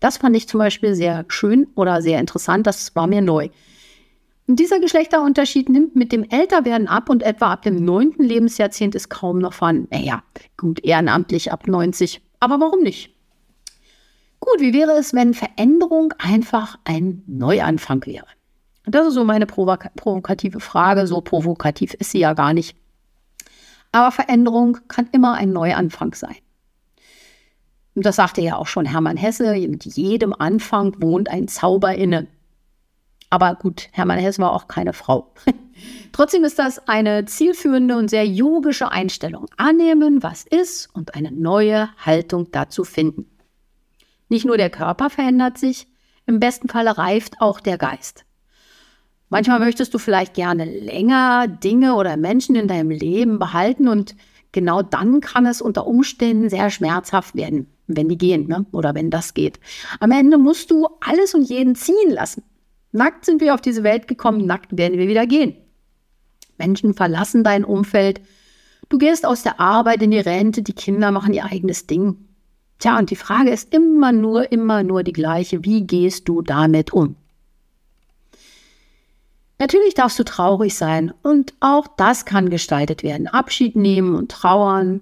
Das 0.00 0.16
fand 0.16 0.34
ich 0.34 0.48
zum 0.48 0.58
Beispiel 0.58 0.94
sehr 0.94 1.26
schön 1.28 1.66
oder 1.74 2.02
sehr 2.02 2.20
interessant, 2.20 2.66
das 2.66 2.96
war 2.96 3.06
mir 3.06 3.20
neu. 3.20 3.50
Und 4.46 4.58
dieser 4.58 4.80
Geschlechterunterschied 4.80 5.68
nimmt 5.68 5.94
mit 5.94 6.10
dem 6.10 6.24
Älterwerden 6.24 6.88
ab 6.88 7.10
und 7.10 7.22
etwa 7.22 7.52
ab 7.52 7.62
dem 7.62 7.84
neunten 7.84 8.24
Lebensjahrzehnt 8.24 8.94
ist 8.94 9.10
kaum 9.10 9.40
noch 9.40 9.52
vorhanden. 9.52 9.88
Naja, 9.90 10.22
gut, 10.56 10.82
ehrenamtlich 10.82 11.52
ab 11.52 11.66
90, 11.68 12.22
aber 12.40 12.58
warum 12.58 12.80
nicht? 12.80 13.14
Gut, 14.50 14.60
wie 14.60 14.72
wäre 14.72 14.92
es, 14.92 15.12
wenn 15.12 15.34
Veränderung 15.34 16.14
einfach 16.16 16.78
ein 16.84 17.22
Neuanfang 17.26 18.06
wäre? 18.06 18.26
Das 18.86 19.06
ist 19.06 19.14
so 19.14 19.24
meine 19.24 19.44
provokative 19.44 20.60
Frage. 20.60 21.06
So 21.06 21.20
provokativ 21.20 21.92
ist 21.94 22.12
sie 22.12 22.20
ja 22.20 22.32
gar 22.32 22.54
nicht. 22.54 22.74
Aber 23.92 24.10
Veränderung 24.10 24.78
kann 24.88 25.08
immer 25.12 25.34
ein 25.34 25.52
Neuanfang 25.52 26.14
sein. 26.14 26.36
Und 27.94 28.06
das 28.06 28.16
sagte 28.16 28.40
ja 28.40 28.56
auch 28.56 28.66
schon 28.66 28.86
Hermann 28.86 29.18
Hesse, 29.18 29.52
mit 29.68 29.84
jedem 29.84 30.32
Anfang 30.32 30.94
wohnt 31.02 31.28
ein 31.28 31.48
Zauber 31.48 31.94
inne. 31.94 32.26
Aber 33.28 33.54
gut, 33.54 33.88
Hermann 33.92 34.18
Hesse 34.18 34.40
war 34.40 34.54
auch 34.54 34.66
keine 34.66 34.94
Frau. 34.94 35.34
Trotzdem 36.12 36.44
ist 36.44 36.58
das 36.58 36.88
eine 36.88 37.26
zielführende 37.26 37.98
und 37.98 38.08
sehr 38.08 38.26
yogische 38.26 38.90
Einstellung. 38.90 39.46
Annehmen, 39.58 40.22
was 40.22 40.44
ist 40.44 40.88
und 40.94 41.14
eine 41.14 41.32
neue 41.32 41.90
Haltung 41.98 42.50
dazu 42.50 42.84
finden. 42.84 43.26
Nicht 44.28 44.44
nur 44.44 44.56
der 44.56 44.70
Körper 44.70 45.10
verändert 45.10 45.58
sich, 45.58 45.86
im 46.26 46.40
besten 46.40 46.68
Falle 46.68 46.98
reift 46.98 47.40
auch 47.40 47.60
der 47.60 47.78
Geist. 47.78 48.24
Manchmal 49.30 49.60
möchtest 49.60 49.92
du 49.92 49.98
vielleicht 49.98 50.34
gerne 50.34 50.64
länger 50.64 51.48
Dinge 51.48 51.94
oder 51.94 52.16
Menschen 52.16 52.56
in 52.56 52.68
deinem 52.68 52.90
Leben 52.90 53.38
behalten 53.38 53.88
und 53.88 54.16
genau 54.52 54.82
dann 54.82 55.20
kann 55.20 55.46
es 55.46 55.60
unter 55.60 55.86
Umständen 55.86 56.48
sehr 56.48 56.70
schmerzhaft 56.70 57.34
werden, 57.34 57.66
wenn 57.86 58.08
die 58.08 58.16
gehen 58.16 58.46
ne? 58.46 58.64
oder 58.72 58.94
wenn 58.94 59.10
das 59.10 59.34
geht. 59.34 59.60
Am 60.00 60.10
Ende 60.10 60.38
musst 60.38 60.70
du 60.70 60.88
alles 61.00 61.34
und 61.34 61.48
jeden 61.48 61.74
ziehen 61.74 62.10
lassen. 62.10 62.42
Nackt 62.92 63.26
sind 63.26 63.42
wir 63.42 63.54
auf 63.54 63.60
diese 63.60 63.82
Welt 63.82 64.08
gekommen, 64.08 64.46
nackt 64.46 64.76
werden 64.76 64.98
wir 64.98 65.08
wieder 65.08 65.26
gehen. 65.26 65.56
Menschen 66.56 66.94
verlassen 66.94 67.44
dein 67.44 67.64
Umfeld. 67.64 68.20
Du 68.88 68.96
gehst 68.96 69.26
aus 69.26 69.42
der 69.42 69.60
Arbeit 69.60 70.02
in 70.02 70.10
die 70.10 70.18
Rente, 70.18 70.62
die 70.62 70.72
Kinder 70.72 71.12
machen 71.12 71.34
ihr 71.34 71.44
eigenes 71.44 71.86
Ding. 71.86 72.27
Tja, 72.78 72.98
und 72.98 73.10
die 73.10 73.16
Frage 73.16 73.50
ist 73.50 73.74
immer 73.74 74.12
nur, 74.12 74.52
immer 74.52 74.82
nur 74.82 75.02
die 75.02 75.12
gleiche. 75.12 75.64
Wie 75.64 75.86
gehst 75.86 76.28
du 76.28 76.42
damit 76.42 76.92
um? 76.92 77.16
Natürlich 79.58 79.94
darfst 79.94 80.18
du 80.18 80.24
traurig 80.24 80.76
sein 80.76 81.12
und 81.22 81.52
auch 81.58 81.88
das 81.96 82.24
kann 82.24 82.48
gestaltet 82.48 83.02
werden. 83.02 83.26
Abschied 83.26 83.74
nehmen 83.74 84.14
und 84.14 84.30
trauern. 84.30 85.00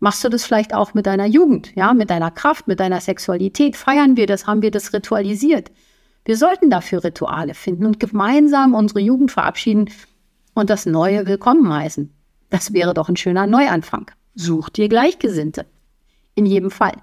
Machst 0.00 0.24
du 0.24 0.30
das 0.30 0.44
vielleicht 0.44 0.72
auch 0.72 0.94
mit 0.94 1.04
deiner 1.06 1.26
Jugend, 1.26 1.74
ja, 1.76 1.92
mit 1.92 2.08
deiner 2.08 2.30
Kraft, 2.30 2.66
mit 2.66 2.80
deiner 2.80 3.00
Sexualität? 3.00 3.76
Feiern 3.76 4.16
wir 4.16 4.26
das? 4.26 4.46
Haben 4.46 4.62
wir 4.62 4.70
das 4.70 4.94
ritualisiert? 4.94 5.70
Wir 6.24 6.36
sollten 6.36 6.70
dafür 6.70 7.04
Rituale 7.04 7.52
finden 7.52 7.84
und 7.84 8.00
gemeinsam 8.00 8.74
unsere 8.74 9.00
Jugend 9.00 9.30
verabschieden 9.30 9.90
und 10.54 10.70
das 10.70 10.86
Neue 10.86 11.26
willkommen 11.26 11.70
heißen. 11.70 12.10
Das 12.48 12.72
wäre 12.72 12.94
doch 12.94 13.10
ein 13.10 13.16
schöner 13.16 13.46
Neuanfang. 13.46 14.10
Such 14.34 14.70
dir 14.70 14.88
Gleichgesinnte. 14.88 15.66
In 16.38 16.46
jedem 16.46 16.70
Fall. 16.70 16.94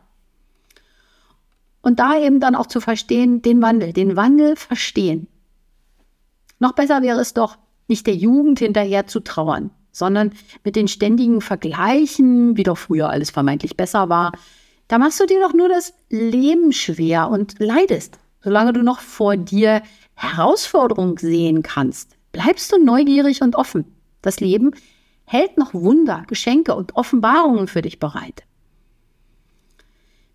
Und 1.82 2.00
da 2.00 2.18
eben 2.18 2.40
dann 2.40 2.56
auch 2.56 2.68
zu 2.68 2.80
verstehen, 2.80 3.42
den 3.42 3.62
Wandel, 3.62 3.92
den 3.92 4.16
Wandel 4.16 4.56
verstehen. 4.56 5.28
Noch 6.58 6.72
besser 6.72 7.02
wäre 7.02 7.20
es 7.20 7.34
doch, 7.34 7.58
nicht 7.90 8.08
der 8.08 8.16
Jugend 8.16 8.60
hinterher 8.60 9.08
zu 9.08 9.20
trauern, 9.20 9.72
sondern 9.92 10.32
mit 10.64 10.78
den 10.78 10.88
ständigen 10.88 11.42
Vergleichen, 11.42 12.56
wie 12.56 12.64
doch 12.64 12.78
früher 12.78 13.10
alles 13.10 13.30
vermeintlich 13.30 13.76
besser 13.76 14.08
war. 14.08 14.32
Da 14.88 15.00
machst 15.00 15.20
du 15.20 15.26
dir 15.26 15.42
doch 15.42 15.54
nur 15.54 15.68
das 15.68 15.94
Leben 16.10 16.72
schwer 16.72 17.30
und 17.30 17.60
leidest, 17.60 18.18
solange 18.42 18.72
du 18.72 18.84
noch 18.84 19.02
vor 19.02 19.36
dir 19.36 19.82
Herausforderungen 20.14 21.18
sehen 21.18 21.62
kannst. 21.62 22.16
Bleibst 22.32 22.72
du 22.72 22.82
neugierig 22.82 23.42
und 23.42 23.58
offen. 23.58 23.84
Das 24.22 24.40
Leben 24.40 24.72
hält 25.26 25.58
noch 25.58 25.74
Wunder, 25.74 26.24
Geschenke 26.26 26.74
und 26.74 26.96
Offenbarungen 26.96 27.68
für 27.68 27.82
dich 27.82 28.00
bereit. 28.00 28.46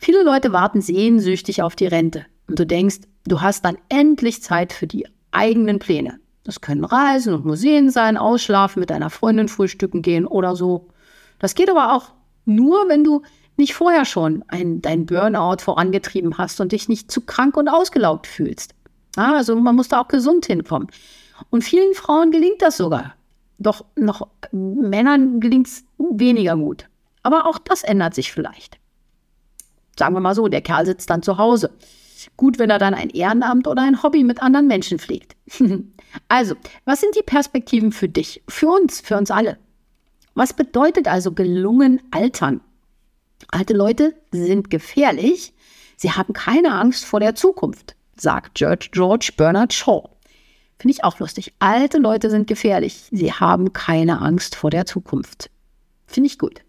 Viele 0.02 0.22
Leute 0.22 0.50
warten 0.50 0.80
sehnsüchtig 0.80 1.62
auf 1.62 1.76
die 1.76 1.86
Rente 1.86 2.24
und 2.48 2.58
du 2.58 2.64
denkst, 2.64 3.00
du 3.26 3.42
hast 3.42 3.66
dann 3.66 3.76
endlich 3.90 4.42
Zeit 4.42 4.72
für 4.72 4.86
die 4.86 5.06
eigenen 5.30 5.78
Pläne. 5.78 6.18
Das 6.42 6.62
können 6.62 6.86
Reisen 6.86 7.34
und 7.34 7.44
Museen 7.44 7.90
sein, 7.90 8.16
ausschlafen, 8.16 8.80
mit 8.80 8.88
deiner 8.88 9.10
Freundin 9.10 9.48
frühstücken 9.48 10.00
gehen 10.00 10.26
oder 10.26 10.56
so. 10.56 10.88
Das 11.38 11.54
geht 11.54 11.68
aber 11.68 11.94
auch 11.94 12.12
nur, 12.46 12.88
wenn 12.88 13.04
du 13.04 13.20
nicht 13.58 13.74
vorher 13.74 14.06
schon 14.06 14.42
ein, 14.48 14.80
dein 14.80 15.04
Burnout 15.04 15.58
vorangetrieben 15.60 16.38
hast 16.38 16.62
und 16.62 16.72
dich 16.72 16.88
nicht 16.88 17.10
zu 17.10 17.20
krank 17.20 17.58
und 17.58 17.68
ausgelaugt 17.68 18.26
fühlst. 18.26 18.74
Also 19.16 19.54
man 19.54 19.76
muss 19.76 19.88
da 19.88 20.00
auch 20.00 20.08
gesund 20.08 20.46
hinkommen. 20.46 20.88
Und 21.50 21.62
vielen 21.62 21.92
Frauen 21.92 22.30
gelingt 22.30 22.62
das 22.62 22.78
sogar. 22.78 23.16
Doch 23.58 23.84
noch 23.96 24.28
Männern 24.50 25.40
gelingt 25.40 25.66
es 25.66 25.84
weniger 25.98 26.56
gut. 26.56 26.88
Aber 27.22 27.44
auch 27.44 27.58
das 27.58 27.82
ändert 27.82 28.14
sich 28.14 28.32
vielleicht. 28.32 28.79
Sagen 30.00 30.16
wir 30.16 30.20
mal 30.20 30.34
so, 30.34 30.48
der 30.48 30.62
Kerl 30.62 30.86
sitzt 30.86 31.10
dann 31.10 31.22
zu 31.22 31.38
Hause 31.38 31.70
Gut, 32.36 32.58
wenn 32.58 32.70
er 32.70 32.78
dann 32.78 32.94
ein 32.94 33.10
Ehrenamt 33.10 33.66
oder 33.66 33.82
ein 33.82 34.02
Hobby 34.02 34.24
mit 34.24 34.42
anderen 34.42 34.66
Menschen 34.66 34.98
pflegt. 34.98 35.36
also, 36.28 36.54
was 36.84 37.00
sind 37.00 37.16
die 37.16 37.22
Perspektiven 37.22 37.92
für 37.92 38.08
dich, 38.08 38.42
für 38.48 38.68
uns, 38.68 39.00
für 39.00 39.16
uns 39.16 39.30
alle? 39.30 39.58
Was 40.34 40.52
bedeutet 40.52 41.08
also 41.08 41.32
gelungen 41.32 42.00
altern? 42.10 42.60
Alte 43.50 43.74
Leute 43.74 44.14
sind 44.32 44.70
gefährlich. 44.70 45.54
Sie 45.96 46.12
haben 46.12 46.32
keine 46.32 46.72
Angst 46.72 47.04
vor 47.04 47.20
der 47.20 47.34
Zukunft, 47.34 47.96
sagt 48.16 48.54
George, 48.54 48.88
George 48.92 49.32
Bernard 49.36 49.72
Shaw. 49.72 50.08
Finde 50.78 50.92
ich 50.94 51.04
auch 51.04 51.18
lustig. 51.18 51.52
Alte 51.58 51.98
Leute 51.98 52.30
sind 52.30 52.46
gefährlich. 52.46 53.08
Sie 53.10 53.32
haben 53.32 53.72
keine 53.72 54.20
Angst 54.20 54.54
vor 54.54 54.70
der 54.70 54.86
Zukunft. 54.86 55.50
Finde 56.06 56.28
ich 56.28 56.38
gut. 56.38 56.62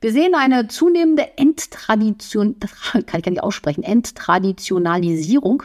Wir 0.00 0.12
sehen 0.12 0.34
eine 0.34 0.66
zunehmende 0.68 1.36
Enttradition, 1.36 2.56
kann 2.90 3.02
ich 3.18 3.22
gar 3.22 3.30
nicht 3.30 3.42
aussprechen, 3.42 3.82
Enttraditionalisierung, 3.82 5.62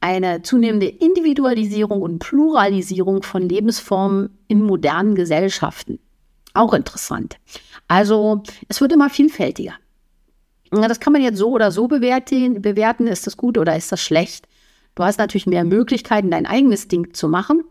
eine 0.00 0.42
zunehmende 0.42 0.86
Individualisierung 0.86 2.00
und 2.00 2.18
Pluralisierung 2.18 3.22
von 3.22 3.48
Lebensformen 3.48 4.38
in 4.48 4.62
modernen 4.62 5.14
Gesellschaften. 5.14 5.98
Auch 6.54 6.72
interessant. 6.74 7.38
Also 7.88 8.42
es 8.68 8.80
wird 8.80 8.92
immer 8.92 9.10
vielfältiger. 9.10 9.74
Das 10.70 11.00
kann 11.00 11.12
man 11.12 11.22
jetzt 11.22 11.36
so 11.38 11.50
oder 11.50 11.70
so 11.70 11.86
bewerten. 11.86 12.62
bewerten. 12.62 13.06
Ist 13.06 13.26
das 13.26 13.36
gut 13.36 13.58
oder 13.58 13.76
ist 13.76 13.92
das 13.92 14.00
schlecht? 14.00 14.48
Du 14.94 15.04
hast 15.04 15.18
natürlich 15.18 15.46
mehr 15.46 15.64
Möglichkeiten, 15.64 16.30
dein 16.30 16.46
eigenes 16.46 16.88
Ding 16.88 17.12
zu 17.12 17.28
machen. 17.28 17.62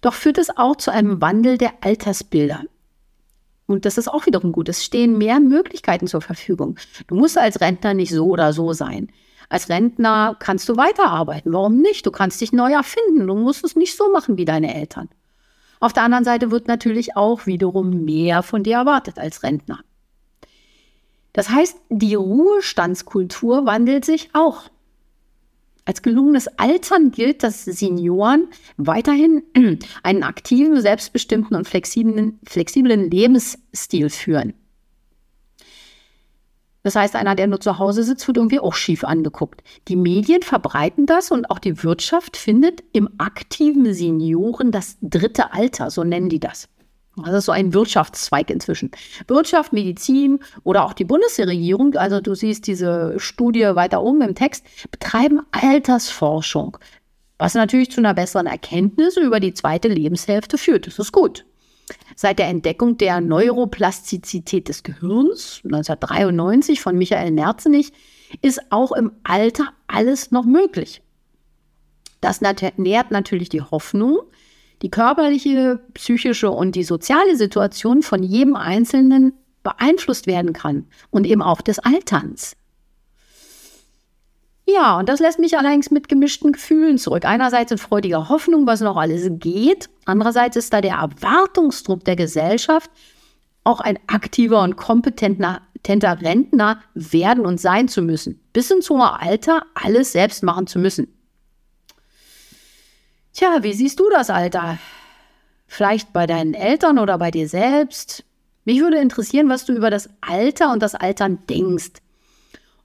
Doch 0.00 0.14
führt 0.14 0.38
es 0.38 0.56
auch 0.56 0.76
zu 0.76 0.90
einem 0.90 1.20
Wandel 1.20 1.58
der 1.58 1.72
Altersbilder. 1.80 2.64
Und 3.70 3.84
das 3.84 3.98
ist 3.98 4.08
auch 4.08 4.26
wiederum 4.26 4.50
gut. 4.50 4.68
Es 4.68 4.84
stehen 4.84 5.16
mehr 5.16 5.38
Möglichkeiten 5.38 6.08
zur 6.08 6.20
Verfügung. 6.20 6.76
Du 7.06 7.14
musst 7.14 7.38
als 7.38 7.60
Rentner 7.60 7.94
nicht 7.94 8.10
so 8.10 8.26
oder 8.26 8.52
so 8.52 8.72
sein. 8.72 9.12
Als 9.48 9.68
Rentner 9.68 10.36
kannst 10.40 10.68
du 10.68 10.76
weiterarbeiten. 10.76 11.52
Warum 11.52 11.80
nicht? 11.80 12.04
Du 12.04 12.10
kannst 12.10 12.40
dich 12.40 12.52
neu 12.52 12.72
erfinden. 12.72 13.28
Du 13.28 13.34
musst 13.36 13.64
es 13.64 13.76
nicht 13.76 13.96
so 13.96 14.10
machen 14.10 14.36
wie 14.36 14.44
deine 14.44 14.74
Eltern. 14.74 15.08
Auf 15.78 15.92
der 15.92 16.02
anderen 16.02 16.24
Seite 16.24 16.50
wird 16.50 16.66
natürlich 16.66 17.16
auch 17.16 17.46
wiederum 17.46 18.04
mehr 18.04 18.42
von 18.42 18.64
dir 18.64 18.76
erwartet 18.78 19.18
als 19.18 19.44
Rentner. 19.44 19.78
Das 21.32 21.50
heißt, 21.50 21.78
die 21.90 22.16
Ruhestandskultur 22.16 23.66
wandelt 23.66 24.04
sich 24.04 24.30
auch. 24.32 24.64
Als 25.90 26.02
gelungenes 26.02 26.46
Altern 26.56 27.10
gilt, 27.10 27.42
dass 27.42 27.64
Senioren 27.64 28.46
weiterhin 28.76 29.42
einen 30.04 30.22
aktiven, 30.22 30.80
selbstbestimmten 30.80 31.56
und 31.56 31.66
flexiblen, 31.66 32.38
flexiblen 32.46 33.10
Lebensstil 33.10 34.08
führen. 34.08 34.54
Das 36.84 36.94
heißt, 36.94 37.16
einer, 37.16 37.34
der 37.34 37.48
nur 37.48 37.58
zu 37.58 37.80
Hause 37.80 38.04
sitzt, 38.04 38.28
wird 38.28 38.36
irgendwie 38.36 38.60
auch 38.60 38.74
schief 38.74 39.02
angeguckt. 39.02 39.64
Die 39.88 39.96
Medien 39.96 40.42
verbreiten 40.42 41.06
das 41.06 41.32
und 41.32 41.50
auch 41.50 41.58
die 41.58 41.82
Wirtschaft 41.82 42.36
findet 42.36 42.84
im 42.92 43.08
aktiven 43.18 43.92
Senioren 43.92 44.70
das 44.70 44.96
dritte 45.02 45.52
Alter, 45.52 45.90
so 45.90 46.04
nennen 46.04 46.28
die 46.28 46.38
das. 46.38 46.68
Das 47.24 47.34
ist 47.34 47.44
so 47.46 47.52
ein 47.52 47.74
Wirtschaftszweig 47.74 48.50
inzwischen. 48.50 48.90
Wirtschaft, 49.26 49.72
Medizin 49.72 50.40
oder 50.64 50.84
auch 50.84 50.92
die 50.92 51.04
Bundesregierung, 51.04 51.94
also 51.96 52.20
du 52.20 52.34
siehst 52.34 52.66
diese 52.66 53.14
Studie 53.18 53.74
weiter 53.74 54.02
oben 54.02 54.22
im 54.22 54.34
Text, 54.34 54.64
betreiben 54.90 55.40
Altersforschung, 55.52 56.78
was 57.38 57.54
natürlich 57.54 57.90
zu 57.90 58.00
einer 58.00 58.14
besseren 58.14 58.46
Erkenntnis 58.46 59.16
über 59.16 59.40
die 59.40 59.54
zweite 59.54 59.88
Lebenshälfte 59.88 60.58
führt. 60.58 60.86
Das 60.86 60.98
ist 60.98 61.12
gut. 61.12 61.44
Seit 62.14 62.38
der 62.38 62.46
Entdeckung 62.46 62.98
der 62.98 63.20
Neuroplastizität 63.20 64.68
des 64.68 64.84
Gehirns 64.84 65.60
1993 65.64 66.80
von 66.80 66.96
Michael 66.96 67.32
Merzenich 67.32 67.92
ist 68.42 68.60
auch 68.70 68.92
im 68.92 69.10
Alter 69.24 69.72
alles 69.88 70.30
noch 70.30 70.44
möglich. 70.44 71.02
Das 72.20 72.40
nährt 72.42 73.10
natürlich 73.10 73.48
die 73.48 73.62
Hoffnung, 73.62 74.18
die 74.82 74.90
körperliche, 74.90 75.80
psychische 75.94 76.50
und 76.50 76.74
die 76.74 76.84
soziale 76.84 77.36
Situation 77.36 78.02
von 78.02 78.22
jedem 78.22 78.56
Einzelnen 78.56 79.34
beeinflusst 79.62 80.26
werden 80.26 80.52
kann 80.52 80.86
und 81.10 81.26
eben 81.26 81.42
auch 81.42 81.60
des 81.60 81.78
Alterns. 81.78 82.56
Ja, 84.66 84.98
und 84.98 85.08
das 85.08 85.20
lässt 85.20 85.40
mich 85.40 85.58
allerdings 85.58 85.90
mit 85.90 86.08
gemischten 86.08 86.52
Gefühlen 86.52 86.96
zurück. 86.96 87.24
Einerseits 87.24 87.72
in 87.72 87.78
freudiger 87.78 88.28
Hoffnung, 88.28 88.66
was 88.66 88.80
noch 88.80 88.96
alles 88.96 89.26
geht. 89.28 89.90
Andererseits 90.04 90.56
ist 90.56 90.72
da 90.72 90.80
der 90.80 90.94
Erwartungsdruck 90.94 92.04
der 92.04 92.14
Gesellschaft, 92.14 92.90
auch 93.64 93.80
ein 93.80 93.98
aktiver 94.06 94.62
und 94.62 94.76
kompetenter 94.76 95.60
Rentner 95.88 96.80
werden 96.94 97.44
und 97.44 97.60
sein 97.60 97.88
zu 97.88 98.00
müssen. 98.00 98.40
Bis 98.52 98.70
ins 98.70 98.88
hohe 98.90 99.20
Alter 99.20 99.64
alles 99.74 100.12
selbst 100.12 100.42
machen 100.42 100.66
zu 100.66 100.78
müssen. 100.78 101.08
Tja, 103.40 103.62
wie 103.62 103.72
siehst 103.72 103.98
du 103.98 104.10
das 104.10 104.28
Alter? 104.28 104.76
Vielleicht 105.66 106.12
bei 106.12 106.26
deinen 106.26 106.52
Eltern 106.52 106.98
oder 106.98 107.16
bei 107.16 107.30
dir 107.30 107.48
selbst? 107.48 108.22
Mich 108.66 108.80
würde 108.80 108.98
interessieren, 108.98 109.48
was 109.48 109.64
du 109.64 109.72
über 109.72 109.88
das 109.88 110.10
Alter 110.20 110.70
und 110.74 110.82
das 110.82 110.94
Altern 110.94 111.38
denkst. 111.48 112.02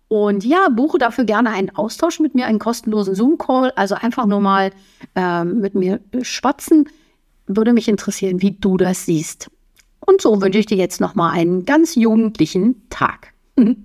Und 0.07 0.45
ja, 0.45 0.69
buche 0.69 0.97
dafür 0.97 1.25
gerne 1.25 1.49
einen 1.49 1.75
Austausch 1.75 2.21
mit 2.21 2.35
mir, 2.35 2.45
einen 2.45 2.59
kostenlosen 2.59 3.15
Zoom-Call. 3.15 3.73
Also 3.75 3.95
einfach 3.95 4.27
nur 4.27 4.39
mal 4.39 4.71
äh, 5.15 5.43
mit 5.43 5.75
mir 5.75 5.99
schwatzen. 6.21 6.87
Würde 7.47 7.73
mich 7.73 7.89
interessieren, 7.89 8.41
wie 8.41 8.51
du 8.51 8.77
das 8.77 9.05
siehst. 9.05 9.51
Und 9.99 10.21
so 10.21 10.41
wünsche 10.41 10.59
ich 10.59 10.67
dir 10.67 10.77
jetzt 10.77 11.01
noch 11.01 11.15
mal 11.15 11.31
einen 11.31 11.65
ganz 11.65 11.95
jugendlichen 11.95 12.81
Tag. 12.89 13.33